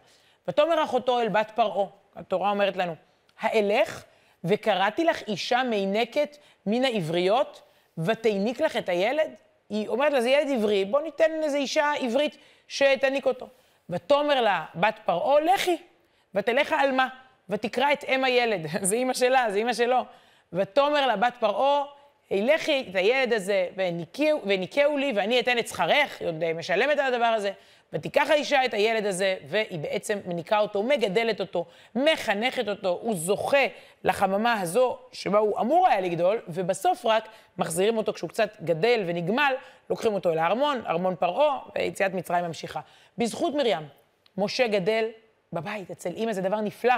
ותאמר 0.49 0.85
אחותו 0.85 1.21
אל 1.21 1.29
בת 1.29 1.53
פרעה, 1.55 1.87
התורה 2.17 2.51
אומרת 2.51 2.77
לנו, 2.77 2.95
האלך 3.41 4.05
וקראתי 4.45 5.05
לך 5.05 5.23
אישה 5.23 5.63
מינקת 5.63 6.37
מן 6.67 6.85
העבריות, 6.85 7.63
ותיניק 7.99 8.61
לך 8.61 8.77
את 8.77 8.89
הילד? 8.89 9.31
היא 9.71 9.89
אומרת 9.89 10.13
לה, 10.13 10.21
זה 10.21 10.31
ילד 10.31 10.49
עברי, 10.55 10.85
בוא 10.85 11.01
ניתן 11.01 11.31
לאיזו 11.41 11.57
אישה 11.57 11.93
עברית 12.01 12.37
שתניק 12.69 13.27
אותו. 13.27 13.49
ותאמר 13.91 14.41
לה 14.41 14.65
בת 14.75 14.99
פרעה, 15.05 15.41
לכי, 15.41 15.77
ותלך 16.35 16.75
על 16.79 16.93
מה? 16.93 17.09
ותקרא 17.49 17.93
את 17.93 18.05
אם 18.09 18.25
הילד. 18.25 18.67
זה 18.89 18.95
אימא 18.95 19.15
שלה, 19.15 19.47
זה 19.51 19.59
אימא 19.59 19.73
שלו. 19.73 20.05
ותאמר 20.53 21.07
לה 21.07 21.17
בת 21.17 21.35
פרעה, 21.41 21.85
לכי 22.31 22.87
את 22.91 22.97
הילד 22.97 23.33
הזה 23.33 23.69
וניקהו 24.47 24.97
לי, 24.97 25.13
ואני 25.17 25.41
אתן 25.41 25.59
את 25.59 25.69
שכרך, 25.69 26.21
היא 26.21 26.29
עוד 26.29 26.53
משלמת 26.53 26.99
על 26.99 27.15
הדבר 27.15 27.25
הזה. 27.25 27.53
ותיקח 27.93 28.31
האישה 28.31 28.65
את 28.65 28.75
הילד 28.75 29.07
הזה, 29.07 29.37
והיא 29.47 29.79
בעצם 29.79 30.19
מניקה 30.27 30.59
אותו, 30.59 30.83
מגדלת 30.83 31.41
אותו, 31.41 31.67
מחנכת 31.95 32.69
אותו, 32.69 32.99
הוא 33.03 33.15
זוכה 33.15 33.67
לחממה 34.05 34.61
הזו 34.61 34.99
שבה 35.13 35.39
הוא 35.39 35.61
אמור 35.61 35.87
היה 35.89 36.01
לגדול, 36.01 36.41
ובסוף 36.49 37.07
רק 37.07 37.29
מחזירים 37.59 37.97
אותו 37.97 38.13
כשהוא 38.13 38.31
קצת 38.31 38.57
גדל 38.63 39.03
ונגמל, 39.07 39.55
לוקחים 39.91 40.15
אותו 40.15 40.33
אל 40.33 40.39
הארמון, 40.39 40.83
ארמון 40.87 41.17
פרעה, 41.17 41.59
ויציאת 41.75 42.15
מצרים 42.15 42.45
ממשיכה. 42.45 42.81
בזכות 43.19 43.55
מרים, 43.55 43.83
משה 44.39 44.67
גדל 44.67 45.05
בבית, 45.55 45.91
אצל 45.91 46.11
אימא 46.11 46.33
זה 46.33 46.43
דבר 46.43 46.61
נפלא. 46.61 46.95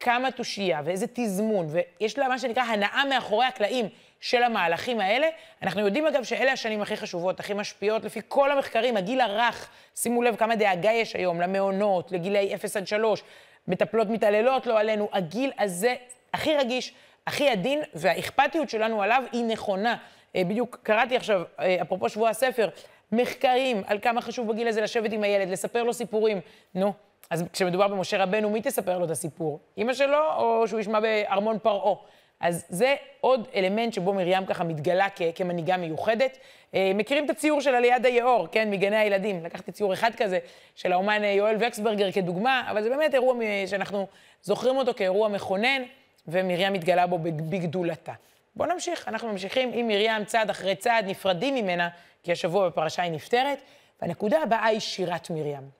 כמה 0.00 0.30
תושייה 0.30 0.80
ואיזה 0.84 1.06
תזמון, 1.12 1.66
ויש 1.70 2.18
לה 2.18 2.28
מה 2.28 2.38
שנקרא 2.38 2.62
הנאה 2.62 3.02
מאחורי 3.08 3.46
הקלעים 3.46 3.88
של 4.20 4.42
המהלכים 4.42 5.00
האלה. 5.00 5.26
אנחנו 5.62 5.80
יודעים 5.80 6.06
אגב 6.06 6.24
שאלה 6.24 6.52
השנים 6.52 6.82
הכי 6.82 6.96
חשובות, 6.96 7.40
הכי 7.40 7.54
משפיעות, 7.54 8.04
לפי 8.04 8.20
כל 8.28 8.50
המחקרים, 8.50 8.96
הגיל 8.96 9.20
הרך, 9.20 9.68
שימו 9.94 10.22
לב 10.22 10.36
כמה 10.36 10.56
דאגה 10.56 10.90
יש 10.90 11.16
היום 11.16 11.40
למעונות, 11.40 12.12
לגילאי 12.12 12.54
0 12.54 12.76
עד 12.76 12.86
3, 12.86 13.22
מטפלות 13.68 14.08
מתעללות, 14.08 14.66
לא 14.66 14.80
עלינו, 14.80 15.08
הגיל 15.12 15.52
הזה 15.58 15.94
הכי 16.34 16.56
רגיש, 16.56 16.94
הכי 17.26 17.48
עדין, 17.48 17.80
והאכפתיות 17.94 18.70
שלנו 18.70 19.02
עליו 19.02 19.22
היא 19.32 19.44
נכונה. 19.44 19.96
אה, 20.36 20.42
בדיוק 20.44 20.78
קראתי 20.82 21.16
עכשיו, 21.16 21.42
אה, 21.60 21.82
אפרופו 21.82 22.08
שבוע 22.08 22.28
הספר, 22.28 22.68
מחקרים 23.12 23.82
על 23.86 23.98
כמה 24.02 24.20
חשוב 24.20 24.48
בגיל 24.48 24.68
הזה 24.68 24.80
לשבת 24.80 25.12
עם 25.12 25.22
הילד, 25.22 25.48
לספר 25.48 25.82
לו 25.82 25.94
סיפורים. 25.94 26.40
נו, 26.74 26.92
אז 27.30 27.44
כשמדובר 27.52 27.88
במשה 27.88 28.22
רבנו, 28.22 28.50
מי 28.50 28.62
תספר 28.62 28.98
לו 28.98 29.04
את 29.04 29.10
הסיפור? 29.10 29.60
אמא 29.78 29.94
שלו, 29.94 30.32
או 30.36 30.68
שהוא 30.68 30.80
ישמע 30.80 31.00
בארמון 31.00 31.58
פרעה? 31.58 31.94
אז 32.40 32.64
זה 32.68 32.94
עוד 33.20 33.48
אלמנט 33.54 33.92
שבו 33.92 34.14
מרים 34.14 34.46
ככה 34.46 34.64
מתגלה 34.64 35.06
כ- 35.16 35.22
כמנהיגה 35.34 35.76
מיוחדת. 35.76 36.38
אה, 36.74 36.92
מכירים 36.94 37.24
את 37.24 37.30
הציור 37.30 37.60
שלה 37.60 37.80
ליד 37.80 38.06
היאור, 38.06 38.46
כן, 38.52 38.70
מגני 38.70 38.96
הילדים. 38.96 39.44
לקחתי 39.44 39.72
ציור 39.72 39.92
אחד 39.92 40.10
כזה 40.16 40.38
של 40.74 40.92
האומן 40.92 41.24
אה, 41.24 41.28
יואל 41.28 41.56
וקסברגר 41.60 42.12
כדוגמה, 42.12 42.68
אבל 42.70 42.82
זה 42.82 42.90
באמת 42.90 43.14
אירוע 43.14 43.34
שאנחנו 43.66 44.06
זוכרים 44.42 44.76
אותו 44.76 44.94
כאירוע 44.94 45.28
מכונן, 45.28 45.82
ומרים 46.28 46.72
מתגלה 46.72 47.06
בו 47.06 47.18
בגדולתה. 47.18 48.12
בואו 48.56 48.68
נמשיך, 48.72 49.08
אנחנו 49.08 49.32
ממשיכים 49.32 49.70
עם 49.74 49.88
מרים 49.88 50.24
צעד 50.24 50.50
אחרי 50.50 50.76
צעד, 50.76 51.04
נפרדים 51.08 51.54
ממנה, 51.54 51.88
כי 52.22 52.32
השבוע 52.32 52.68
בפרשה 52.68 53.02
היא 53.02 53.12
נפטרת, 53.12 53.58
והנקודה 54.02 54.42
הבאה 54.42 54.66
היא 54.66 54.80
שירת 54.80 55.30
מרים. 55.30 55.70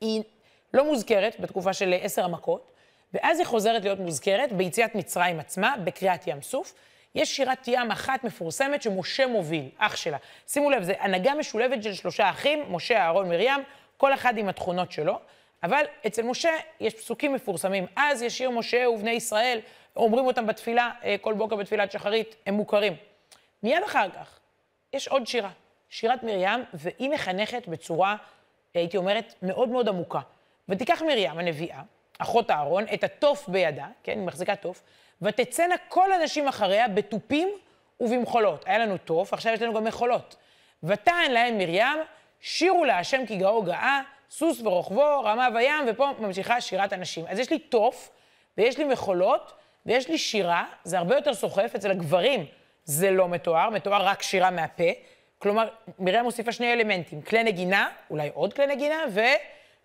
היא 0.00 0.22
לא 0.74 0.84
מוזכרת 0.84 1.40
בתקופה 1.40 1.72
של 1.72 1.94
עשר 2.02 2.24
המכות, 2.24 2.70
ואז 3.14 3.38
היא 3.38 3.46
חוזרת 3.46 3.82
להיות 3.82 3.98
מוזכרת 3.98 4.52
ביציאת 4.52 4.94
מצרים 4.94 5.40
עצמה, 5.40 5.74
בקריאת 5.84 6.26
ים 6.26 6.42
סוף. 6.42 6.74
יש 7.14 7.36
שירת 7.36 7.68
ים 7.68 7.90
אחת 7.90 8.24
מפורסמת 8.24 8.82
שמשה 8.82 9.26
מוביל, 9.26 9.68
אח 9.78 9.96
שלה. 9.96 10.16
שימו 10.46 10.70
לב, 10.70 10.82
זו 10.82 10.92
הנהגה 10.98 11.34
משולבת 11.34 11.82
של 11.82 11.94
שלושה 11.94 12.30
אחים, 12.30 12.64
משה, 12.72 12.98
אהרון, 12.98 13.28
מרים, 13.28 13.62
כל 13.96 14.14
אחד 14.14 14.38
עם 14.38 14.48
התכונות 14.48 14.92
שלו. 14.92 15.18
אבל 15.62 15.84
אצל 16.06 16.22
משה 16.22 16.50
יש 16.80 16.94
פסוקים 16.94 17.32
מפורסמים. 17.32 17.86
אז 17.96 18.22
ישיר 18.22 18.50
משה 18.50 18.88
ובני 18.88 19.10
ישראל, 19.10 19.60
אומרים 19.96 20.26
אותם 20.26 20.46
בתפילה, 20.46 20.90
אה, 21.04 21.16
כל 21.20 21.34
בוקר 21.34 21.56
בתפילת 21.56 21.92
שחרית, 21.92 22.36
הם 22.46 22.54
מוכרים. 22.54 22.96
מיד 23.62 23.82
אחר 23.82 24.10
כך, 24.10 24.38
יש 24.92 25.08
עוד 25.08 25.26
שירה, 25.26 25.50
שירת 25.88 26.22
מרים, 26.22 26.64
והיא 26.74 27.10
מחנכת 27.10 27.68
בצורה, 27.68 28.16
הייתי 28.74 28.96
אומרת, 28.96 29.34
מאוד 29.42 29.68
מאוד 29.68 29.88
עמוקה. 29.88 30.20
ותיקח 30.70 31.02
מרים 31.02 31.38
הנביאה, 31.38 31.82
אחות 32.18 32.50
אהרון, 32.50 32.84
את 32.94 33.04
התוף 33.04 33.48
בידה, 33.48 33.86
כן, 34.02 34.18
היא 34.18 34.26
מחזיקה 34.26 34.56
תוף, 34.56 34.82
ותצאנה 35.22 35.74
כל 35.88 36.12
הנשים 36.12 36.48
אחריה 36.48 36.88
בתופים 36.88 37.48
ובמחולות. 38.00 38.64
היה 38.66 38.78
לנו 38.78 38.98
תוף, 38.98 39.32
עכשיו 39.32 39.52
יש 39.52 39.62
לנו 39.62 39.74
גם 39.74 39.84
מחולות. 39.84 40.36
ותען 40.82 41.30
להם 41.30 41.58
מרים, 41.58 41.98
שירו 42.40 42.84
להשם 42.84 43.26
כי 43.26 43.36
גאו 43.36 43.62
גאה, 43.62 44.00
סוס 44.30 44.60
ורוכבו, 44.60 45.20
רמה 45.24 45.48
וים, 45.54 45.84
ופה 45.88 46.10
ממשיכה 46.18 46.60
שירת 46.60 46.92
הנשים. 46.92 47.24
אז 47.28 47.38
יש 47.38 47.50
לי 47.50 47.58
תוף, 47.58 48.10
ויש 48.58 48.78
לי 48.78 48.84
מחולות, 48.84 49.52
ויש 49.86 50.08
לי 50.08 50.18
שירה, 50.18 50.64
זה 50.84 50.98
הרבה 50.98 51.16
יותר 51.16 51.34
סוחף, 51.34 51.72
אצל 51.74 51.90
הגברים 51.90 52.46
זה 52.84 53.10
לא 53.10 53.28
מתואר, 53.28 53.70
מתואר 53.70 54.02
רק 54.06 54.22
שירה 54.22 54.50
מהפה. 54.50 54.84
כלומר, 55.38 55.68
מרים 55.98 56.24
מוסיפה 56.24 56.52
שני 56.52 56.72
אלמנטים, 56.72 57.22
כלי 57.22 57.42
נגינה, 57.44 57.88
אולי 58.10 58.30
עוד 58.34 58.54
כלי 58.54 58.66
נגינה, 58.66 59.04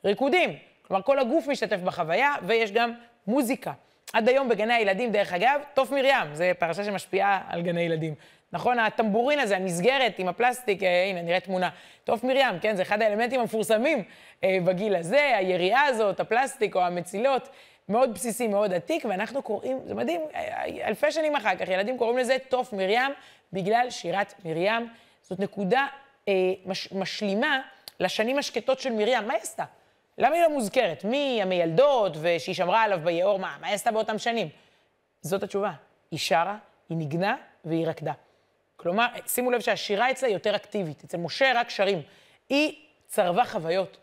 וריקודים. 0.03 0.57
כלומר, 0.87 1.01
כל 1.03 1.19
הגוף 1.19 1.47
משתתף 1.47 1.77
בחוויה, 1.77 2.35
ויש 2.43 2.71
גם 2.71 2.93
מוזיקה. 3.27 3.71
עד 4.13 4.29
היום 4.29 4.49
בגני 4.49 4.73
הילדים, 4.73 5.11
דרך 5.11 5.33
אגב, 5.33 5.61
תוף 5.73 5.91
מרים, 5.91 6.33
זו 6.33 6.43
פרשה 6.59 6.83
שמשפיעה 6.83 7.41
על 7.49 7.61
גני 7.61 7.81
ילדים. 7.81 8.15
נכון, 8.51 8.79
הטמבורין 8.79 9.39
הזה, 9.39 9.57
המסגרת 9.57 10.19
עם 10.19 10.27
הפלסטיק, 10.27 10.83
אה, 10.83 11.05
הנה, 11.09 11.21
נראה 11.21 11.39
תמונה. 11.39 11.69
תוף 12.03 12.23
מרים, 12.23 12.59
כן, 12.61 12.75
זה 12.75 12.81
אחד 12.81 13.01
האלמנטים 13.01 13.39
המפורסמים 13.39 14.03
אה, 14.43 14.57
בגיל 14.65 14.95
הזה, 14.95 15.37
היריעה 15.37 15.85
הזאת, 15.85 16.19
הפלסטיק 16.19 16.75
או 16.75 16.81
המצילות, 16.81 17.49
מאוד 17.89 18.13
בסיסי, 18.13 18.47
מאוד 18.47 18.73
עתיק, 18.73 19.05
ואנחנו 19.05 19.41
קוראים, 19.41 19.79
זה 19.85 19.93
מדהים, 19.93 20.21
אה, 20.35 20.87
אלפי 20.87 21.11
שנים 21.11 21.35
אחר 21.35 21.55
כך, 21.55 21.69
ילדים 21.69 21.97
קוראים 21.97 22.17
לזה 22.17 22.37
תוף 22.49 22.73
מרים, 22.73 23.11
בגלל 23.53 23.89
שירת 23.89 24.33
מרים. 24.45 24.89
זאת 25.21 25.39
נקודה 25.39 25.87
אה, 26.27 26.33
מש, 26.65 26.91
משלימה 26.91 27.61
לשנים 27.99 28.37
השקטות 28.37 28.79
של 28.79 28.91
מרים. 28.91 29.27
מה 29.27 29.33
היא 29.33 29.41
עשתה? 29.41 29.63
למה 30.17 30.35
היא 30.35 30.43
לא 30.43 30.49
מוזכרת? 30.49 31.03
מי 31.03 31.39
המיילדות 31.41 32.17
ושהיא 32.21 32.55
שמרה 32.55 32.83
עליו 32.83 32.99
ביאור, 33.03 33.39
מה, 33.39 33.55
מה 33.61 33.67
היא 33.67 33.75
עשתה 33.75 33.91
באותם 33.91 34.17
שנים? 34.17 34.49
זאת 35.21 35.43
התשובה. 35.43 35.71
היא 36.11 36.19
שרה, 36.19 36.57
היא 36.89 36.97
ניגנה 36.97 37.35
והיא 37.65 37.87
רקדה. 37.87 38.13
כלומר, 38.77 39.05
שימו 39.27 39.51
לב 39.51 39.59
שהשירה 39.59 40.11
אצלה 40.11 40.29
יותר 40.29 40.55
אקטיבית. 40.55 41.03
אצל 41.03 41.17
משה 41.17 41.51
רק 41.55 41.69
שרים. 41.69 42.01
היא 42.49 42.75
צרבה 43.07 43.45
חוויות. 43.45 43.97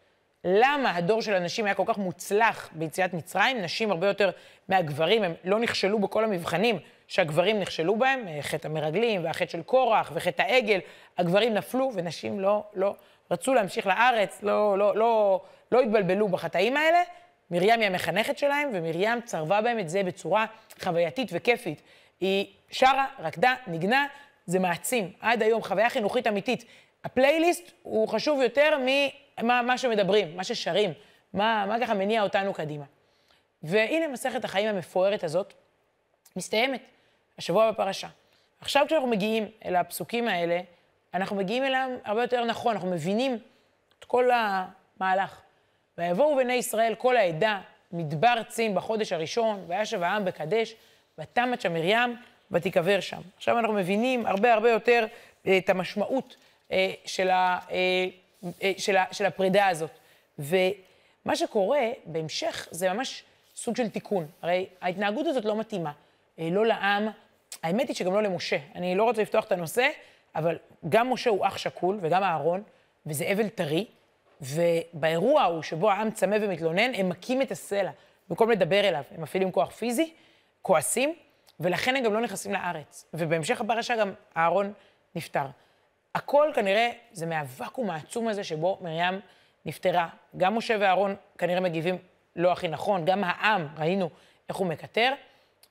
למה 0.45 0.97
הדור 0.97 1.23
של 1.23 1.35
הנשים 1.35 1.65
היה 1.65 1.75
כל 1.75 1.83
כך 1.87 1.99
מוצלח 1.99 2.71
ביציאת 2.73 3.15
מצרים? 3.15 3.63
נשים 3.63 3.91
הרבה 3.91 4.07
יותר 4.07 4.31
מהגברים, 4.69 5.23
הם 5.23 5.35
לא 5.45 5.59
נכשלו 5.59 5.99
בכל 5.99 6.25
המבחנים 6.25 6.79
שהגברים 7.07 7.61
נכשלו 7.61 7.97
בהם, 7.97 8.27
חטא 8.41 8.69
המרגלים 8.69 9.25
והחטא 9.25 9.51
של 9.51 9.63
קורח 9.63 10.11
וחטא 10.15 10.43
העגל, 10.43 10.79
הגברים 11.19 11.55
נפלו 11.55 11.91
ונשים 11.95 12.41
לא, 12.41 12.65
לא 12.75 12.95
רצו 13.33 13.55
להמשיך 13.55 13.87
לארץ, 13.87 14.43
לא, 14.43 14.79
לא, 14.79 14.97
לא, 14.97 15.41
לא 15.73 15.81
התבלבלו 15.81 16.29
בחטאים 16.29 16.77
האלה. 16.77 17.03
מרים 17.51 17.81
היא 17.81 17.87
המחנכת 17.87 18.39
שלהם, 18.39 18.71
ומרים 18.73 19.21
צרבה 19.21 19.61
בהם 19.61 19.79
את 19.79 19.89
זה 19.89 20.03
בצורה 20.03 20.47
חווייתית 20.83 21.29
וכיפית. 21.33 21.83
היא 22.21 22.47
שרה, 22.71 23.07
רקדה, 23.19 23.55
ניגנה, 23.67 24.07
זה 24.47 24.59
מעצים. 24.59 25.13
עד 25.21 25.43
היום, 25.43 25.63
חוויה 25.63 25.91
חינוכית 25.91 26.27
אמיתית. 26.27 26.65
הפלייליסט 27.05 27.73
הוא 27.83 28.09
חשוב 28.09 28.41
יותר 28.41 28.79
ממה 28.79 29.63
מה 29.63 29.79
שמדברים, 29.79 30.37
מה 30.37 30.45
ששרים, 30.45 30.93
מה, 31.35 31.65
מה 31.69 31.77
ככה 31.81 31.95
מניע 31.95 32.23
אותנו 32.23 32.55
קדימה. 32.55 32.85
והנה 33.63 34.09
מסכת 34.09 34.45
החיים 34.45 34.69
המפוארת 34.69 35.25
הזאת 35.25 35.55
מסתיימת, 36.37 36.83
השבוע 37.39 37.71
בפרשה. 37.71 38.09
עכשיו 38.61 38.85
כשאנחנו 38.87 39.09
מגיעים 39.09 39.49
אל 39.65 39.77
הפסוקים 39.77 40.29
האלה, 40.29 40.61
אנחנו 41.15 41.37
מגיעים 41.37 41.65
אליהם 41.65 41.91
הרבה 42.05 42.23
יותר 42.23 42.45
נכון, 42.45 42.75
אנחנו 42.75 42.91
מבינים 42.91 43.39
את 43.99 44.05
כל 44.05 44.31
המהלך. 44.31 45.41
ויבואו 45.99 46.37
בני 46.37 46.53
ישראל 46.53 46.95
כל 46.95 47.17
העדה, 47.17 47.61
מדבר 47.93 48.43
צין 48.49 48.75
בחודש 48.75 49.13
הראשון, 49.13 49.65
וישב 49.69 50.03
העם 50.03 50.25
בקדש, 50.25 50.75
ותמת 51.19 51.61
שם 51.61 51.75
מרים, 51.75 52.17
ותיקבר 52.51 53.01
שם. 53.01 53.21
עכשיו 53.37 53.59
אנחנו 53.59 53.75
מבינים 53.75 54.27
הרבה 54.27 54.55
הרבה 54.55 54.71
יותר 54.71 55.07
אה, 55.47 55.59
את 55.59 55.71
המשמעות 55.71 56.37
אה, 56.73 56.93
של, 57.05 57.31
ה, 57.31 57.59
אה, 58.63 58.73
של, 58.79 58.97
ה, 58.97 59.05
של 59.13 59.27
הפרידה 59.27 59.69
הזאת. 59.69 59.91
ומה 60.39 61.37
שקורה 61.37 61.91
בהמשך 62.05 62.69
זה 62.71 62.93
ממש 62.93 63.23
סוג 63.57 63.77
של 63.77 63.89
תיקון. 63.89 64.27
הרי 64.43 64.67
ההתנהגות 64.81 65.27
הזאת 65.27 65.45
לא 65.45 65.57
מתאימה, 65.57 65.93
לא 66.39 66.67
לעם, 66.67 67.09
האמת 67.63 67.89
היא 67.89 67.97
שגם 67.97 68.15
לא 68.15 68.23
למשה. 68.23 68.59
אני 68.75 68.95
לא 68.95 69.05
רוצה 69.05 69.23
לפתוח 69.23 69.45
את 69.45 69.53
הנושא, 69.53 69.89
אבל 70.35 70.59
גם 70.89 71.13
משה 71.13 71.31
הוא 71.31 71.47
אח 71.47 71.59
שכול, 71.59 71.99
וגם 72.01 72.23
אהרון, 72.23 72.63
וזה 73.07 73.33
אבל 73.33 73.49
טרי, 73.49 73.87
ובאירוע 74.41 75.43
ההוא 75.43 75.63
שבו 75.63 75.91
העם 75.91 76.11
צמא 76.11 76.37
ומתלונן, 76.41 76.95
הם 76.95 77.09
מכים 77.09 77.43
את 77.43 77.51
הסלע. 77.51 77.91
במקום 78.29 78.51
לדבר 78.51 78.89
אליו, 78.89 79.03
הם 79.11 79.23
מפעילים 79.23 79.53
כוח 79.53 79.71
פיזי, 79.71 80.13
כועסים, 80.63 81.15
ולכן 81.61 81.97
הם 81.97 82.05
גם 82.05 82.13
לא 82.13 82.21
נכנסים 82.21 82.53
לארץ. 82.53 83.07
ובהמשך 83.15 83.61
הפרשה 83.61 83.97
גם 83.97 84.13
אהרון 84.37 84.73
נפטר. 85.15 85.47
הכל 86.15 86.51
כנראה 86.55 86.91
זה 87.13 87.27
מהוואקום 87.27 87.91
העצום 87.91 88.29
הזה 88.29 88.45
שבו 88.45 88.79
מרים 88.81 89.21
נפטרה. 89.67 90.09
גם 90.37 90.57
משה 90.57 90.77
ואהרון 90.81 91.17
כנראה 91.39 91.61
מגיבים 91.61 91.99
לא 92.37 92.53
הכי 92.53 92.69
נכון, 92.69 93.05
גם 93.05 93.25
העם, 93.25 93.69
ראינו 93.79 94.11
איך 94.49 94.57
הוא 94.57 94.67
מקטר, 94.67 95.13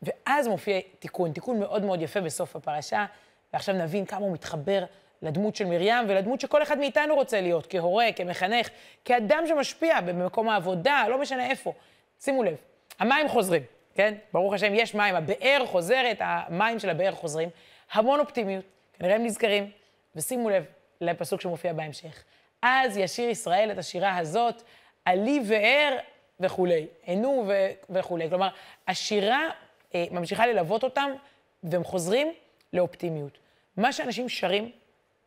ואז 0.01 0.47
מופיע 0.47 0.79
תיקון, 0.99 1.31
תיקון 1.31 1.59
מאוד 1.59 1.83
מאוד 1.85 2.01
יפה 2.01 2.21
בסוף 2.21 2.55
הפרשה, 2.55 3.05
ועכשיו 3.53 3.75
נבין 3.75 4.05
כמה 4.05 4.19
הוא 4.19 4.33
מתחבר 4.33 4.83
לדמות 5.21 5.55
של 5.55 5.65
מרים 5.65 6.05
ולדמות 6.07 6.41
שכל 6.41 6.63
אחד 6.63 6.77
מאיתנו 6.77 7.15
רוצה 7.15 7.41
להיות, 7.41 7.67
כהורה, 7.69 8.05
כמחנך, 8.15 8.69
כאדם 9.05 9.43
שמשפיע 9.47 10.01
במקום 10.01 10.49
העבודה, 10.49 11.05
לא 11.09 11.21
משנה 11.21 11.49
איפה. 11.49 11.73
שימו 12.19 12.43
לב, 12.43 12.55
המים 12.99 13.29
חוזרים, 13.29 13.63
כן? 13.95 14.13
ברוך 14.33 14.53
השם, 14.53 14.75
יש 14.75 14.95
מים, 14.95 15.15
הבאר 15.15 15.63
חוזרת, 15.65 16.17
המים 16.19 16.79
של 16.79 16.89
הבאר 16.89 17.11
חוזרים. 17.11 17.49
המון 17.91 18.19
אופטימיות, 18.19 18.65
כנראה 18.99 19.15
הם 19.15 19.23
נזכרים, 19.23 19.71
ושימו 20.15 20.49
לב 20.49 20.65
לפסוק 21.01 21.41
שמופיע 21.41 21.73
בהמשך. 21.73 22.23
אז 22.61 22.97
ישיר 22.97 23.29
ישראל 23.29 23.71
את 23.71 23.77
השירה 23.77 24.17
הזאת, 24.17 24.61
עלי 25.05 25.41
ואר 25.47 25.97
וכולי, 26.39 26.87
ענו. 27.05 27.51
וכולי. 27.89 28.29
כלומר, 28.29 28.49
השירה 28.87 29.49
אה, 29.95 30.05
ממשיכה 30.11 30.47
ללוות 30.47 30.83
אותם, 30.83 31.11
והם 31.63 31.83
חוזרים 31.83 32.33
לאופטימיות. 32.73 33.37
מה 33.77 33.93
שאנשים 33.93 34.29
שרים, 34.29 34.71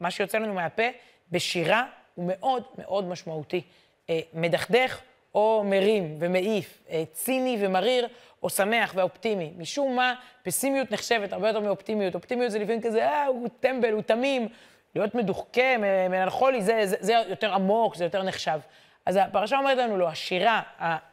מה 0.00 0.10
שיוצא 0.10 0.38
לנו 0.38 0.54
מהפה, 0.54 0.82
בשירה 1.30 1.86
הוא 2.14 2.24
מאוד 2.28 2.62
מאוד 2.78 3.04
משמעותי. 3.04 3.62
אה, 4.10 4.20
מדכדך 4.34 5.00
או 5.34 5.64
מרים 5.66 6.16
ומעיף, 6.18 6.82
אה, 6.90 7.02
ציני 7.12 7.56
ומריר 7.60 8.08
או 8.42 8.50
שמח 8.50 8.92
ואופטימי. 8.96 9.52
משום 9.58 9.96
מה, 9.96 10.14
פסימיות 10.42 10.90
נחשבת 10.90 11.32
הרבה 11.32 11.48
יותר 11.48 11.60
מאופטימיות. 11.60 12.14
אופטימיות 12.14 12.50
זה 12.50 12.58
לפעמים 12.58 12.82
כזה, 12.82 13.08
אה, 13.08 13.26
הוא 13.26 13.48
טמבל, 13.60 13.92
הוא 13.92 14.02
תמים. 14.02 14.48
להיות 14.94 15.14
מדוכא, 15.14 15.76
מלנכולי, 16.10 16.62
זה, 16.62 16.80
זה, 16.84 16.96
זה 17.00 17.12
יותר 17.28 17.54
עמוק, 17.54 17.96
זה 17.96 18.04
יותר 18.04 18.22
נחשב. 18.22 18.58
אז 19.06 19.16
הפרשה 19.16 19.58
אומרת 19.58 19.78
לנו, 19.78 19.98
לא, 19.98 20.08
השירה, 20.08 20.62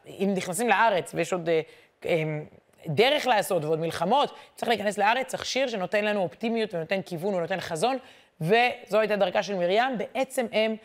אם 0.06 0.32
נכנסים 0.36 0.68
לארץ 0.68 1.14
ויש 1.14 1.32
עוד 1.32 1.48
אה, 1.48 1.60
אה, 2.06 2.22
דרך 2.86 3.26
לעשות 3.26 3.64
ועוד 3.64 3.80
מלחמות, 3.80 4.34
צריך 4.54 4.68
להיכנס 4.68 4.98
לארץ, 4.98 5.26
צריך 5.26 5.46
שיר 5.46 5.68
שנותן 5.68 6.04
לנו 6.04 6.20
אופטימיות 6.20 6.74
ונותן 6.74 7.02
כיוון 7.02 7.34
ונותן 7.34 7.60
חזון, 7.60 7.96
וזו 8.40 8.98
הייתה 9.00 9.16
דרכה 9.16 9.42
של 9.42 9.54
מרים. 9.54 9.98
בעצם 9.98 10.46
הם, 10.52 10.76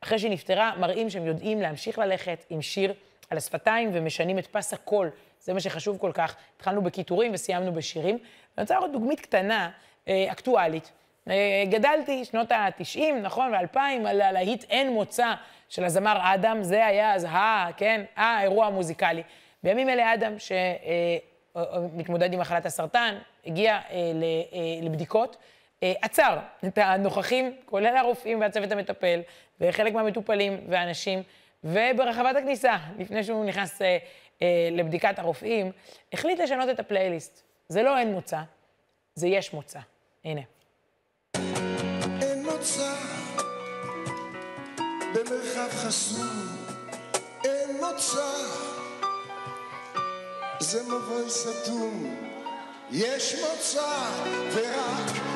אחרי 0.00 0.18
שהיא 0.18 0.30
נפטרה, 0.30 0.72
מראים 0.78 1.10
שהם 1.10 1.26
יודעים 1.26 1.60
להמשיך 1.60 1.98
ללכת 1.98 2.44
עם 2.50 2.62
שיר 2.62 2.94
על 3.30 3.38
השפתיים 3.38 3.90
ומשנים 3.92 4.38
את 4.38 4.46
פס 4.46 4.72
הקול. 4.72 5.10
זה 5.40 5.52
מה 5.52 5.60
שחשוב 5.60 5.98
כל 5.98 6.10
כך. 6.14 6.36
התחלנו 6.56 6.82
בקיטורים 6.82 7.34
וסיימנו 7.34 7.72
בשירים. 7.72 8.14
אני 8.14 8.62
רוצה 8.62 8.74
לראות 8.74 8.92
דוגמית 8.92 9.20
קטנה, 9.20 9.70
אה, 10.08 10.26
אקטואלית. 10.32 10.92
אה, 11.28 11.64
גדלתי 11.70 12.24
שנות 12.24 12.52
ה-90, 12.52 13.00
נכון, 13.22 13.54
ו-2000, 13.54 14.08
על 14.08 14.20
הלהיט 14.20 14.64
אין 14.70 14.92
מוצא 14.92 15.34
של 15.68 15.84
הזמר 15.84 16.18
אדם, 16.20 16.62
זה 16.62 16.86
היה 16.86 17.14
אז 17.14 17.24
ה, 17.24 17.68
כן, 17.76 18.04
האירוע 18.16 18.66
המוזיקלי. 18.66 19.22
בימים 19.62 19.88
אלה 19.88 20.14
אדם, 20.14 20.38
שמתמודד 20.38 20.58
אה, 20.86 21.31
עם 21.54 22.40
מחלת 22.40 22.66
הסרטן, 22.66 23.18
הגיע 23.46 23.80
לבדיקות, 24.82 25.36
עצר 25.80 26.38
את 26.66 26.78
הנוכחים, 26.78 27.56
כולל 27.64 27.96
הרופאים 27.96 28.40
והצוות 28.40 28.72
המטפל, 28.72 29.20
וחלק 29.60 29.94
מהמטופלים 29.94 30.60
והאנשים, 30.68 31.22
וברחבת 31.64 32.36
הכניסה, 32.36 32.76
לפני 32.98 33.24
שהוא 33.24 33.44
נכנס 33.44 33.80
לבדיקת 34.70 35.18
הרופאים, 35.18 35.72
החליט 36.12 36.40
לשנות 36.40 36.68
את 36.68 36.80
הפלייליסט. 36.80 37.42
זה 37.68 37.82
לא 37.82 37.98
אין 37.98 38.12
מוצא, 38.12 38.38
זה 39.14 39.28
יש 39.28 39.52
מוצא. 39.52 39.78
הנה. 40.24 40.40
מוצא 42.44 42.94
במרחב 45.14 45.68
חסום, 45.70 46.26
אין 47.44 47.76
מוצא, 47.80 48.41
זה 50.72 50.82
מבוי 50.82 51.30
סתום, 51.30 52.14
יש 52.90 53.34
מוצא 53.34 54.10
ורק 54.54 55.31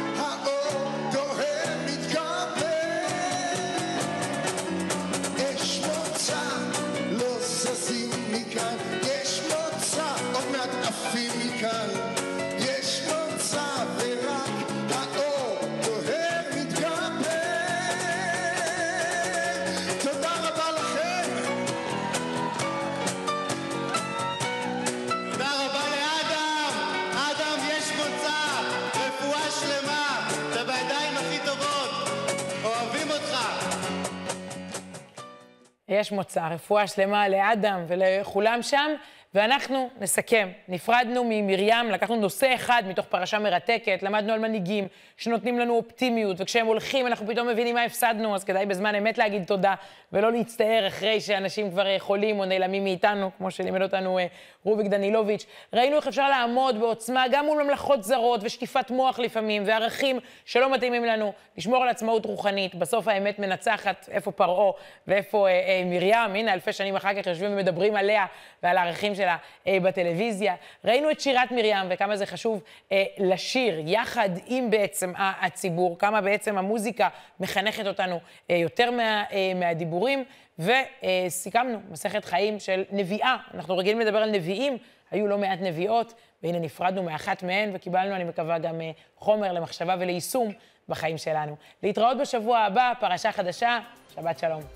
יש 35.97 36.13
מוצא, 36.13 36.49
רפואה 36.51 36.87
שלמה 36.87 37.29
לאדם 37.29 37.85
ולכולם 37.89 38.63
שם, 38.63 38.91
ואנחנו 39.37 39.90
נסכם. 40.01 40.49
נפרדנו 40.68 41.25
ממרים, 41.29 41.90
לקחנו 41.90 42.16
נושא 42.16 42.55
אחד 42.55 42.83
מתוך 42.87 43.07
פרשה 43.07 43.38
מרתקת, 43.38 44.03
למדנו 44.03 44.33
על 44.33 44.38
מנהיגים 44.38 44.88
שנותנים 45.16 45.59
לנו 45.59 45.75
אופטימיות, 45.75 46.37
וכשהם 46.40 46.66
הולכים 46.66 47.07
אנחנו 47.07 47.27
פתאום 47.27 47.49
מבינים 47.49 47.75
מה 47.75 47.83
הפסדנו, 47.83 48.35
אז 48.35 48.44
כדאי 48.44 48.66
בזמן 48.66 48.94
אמת 48.94 49.18
להגיד 49.18 49.44
תודה, 49.44 49.75
ולא 50.12 50.33
להצטער 50.33 50.87
אחרי 50.87 51.20
שאנשים 51.20 51.70
כבר 51.70 51.99
חולים 51.99 52.40
או 52.40 52.44
נעלמים 52.44 52.85
מאיתנו, 52.85 53.31
כמו 53.38 53.51
שלימד 53.51 53.83
אותנו 53.83 54.18
אה, 54.18 54.27
רוביק 54.64 54.87
דנילוביץ'. 54.87 55.46
ראינו 55.72 55.96
איך 55.96 56.07
אפשר 56.07 56.29
לעמוד 56.29 56.81
בעוצמה 56.81 57.25
גם 57.31 57.44
מול 57.44 57.62
ממלכות 57.62 58.05
זרות 58.05 58.40
ושטיפת 58.44 58.90
מוח 58.90 59.18
לפעמים, 59.18 59.62
וערכים 59.66 60.18
שלא 60.44 60.72
מתאימים 60.72 61.05
לנו, 61.05 61.33
לשמור 61.57 61.83
על 61.83 61.88
עצמאות 61.88 62.27
רוחנית. 62.27 62.75
בסוף 62.75 63.09
האמת 63.09 63.38
מנצחת, 63.38 64.09
איפה 64.11 64.33
פרעה 64.33 64.72
ואיפה 65.07 65.49
אה, 65.49 65.53
אה, 65.53 65.83
מרים, 65.87 66.35
הנה 66.35 66.53
אלפי 66.53 66.72
שנים 66.72 66.96
אחר 66.96 67.22
כך 67.22 67.27
יושבים 67.27 67.53
ומדברים 67.53 67.96
עליה 67.96 68.27
ועל 68.62 68.77
הערכים 68.77 69.14
של 69.14 69.26
שלה 69.27 69.37
אה, 69.67 69.81
בטלוויזיה. 69.81 70.55
ראינו 70.85 71.11
את 71.11 71.21
שירת 71.21 71.53
מרים 71.53 71.87
וכמה 71.91 72.17
זה 72.17 72.27
חשוב 72.27 72.62
אה, 72.93 73.05
לשיר 73.19 73.83
יחד 73.87 74.29
עם 74.47 74.71
בעצם 74.71 75.12
הציבור, 75.17 75.99
כמה 75.99 76.21
בעצם 76.21 76.59
המוזיקה 76.59 77.09
מחנכת 77.41 77.87
אותנו 77.87 78.21
אה, 78.51 78.57
יותר 78.57 78.91
מה, 78.91 79.25
אה, 79.33 79.53
מהדיבורים, 79.55 80.25
וסיכמנו 80.59 81.79
מסכת 81.91 82.25
חיים 82.25 82.61
של 82.61 82.85
נביאה. 82.91 83.37
אנחנו 83.55 83.77
רגילים 83.77 84.01
לדבר 84.01 84.19
על 84.19 84.31
נביאים, 84.31 84.79
היו 85.11 85.27
לא 85.27 85.39
מעט 85.39 85.59
נביאות, 85.62 86.15
והנה 86.43 86.59
נפרדנו 86.59 87.03
מאחת 87.03 87.43
מהן 87.43 87.71
וקיבלנו, 87.75 88.15
אני 88.17 88.25
מקווה, 88.25 88.59
גם 88.59 88.81
אה, 88.81 88.91
חומר 89.17 89.53
למחשבה 89.53 89.95
וליישום 89.99 90.53
בחיים 90.89 91.19
שלנו. 91.19 91.57
להתראות 91.83 92.19
בשבוע 92.19 92.59
הבא, 92.59 92.93
פרשה 93.01 93.33
חדשה, 93.33 93.79
שבת 94.15 94.39
שלום. 94.39 94.76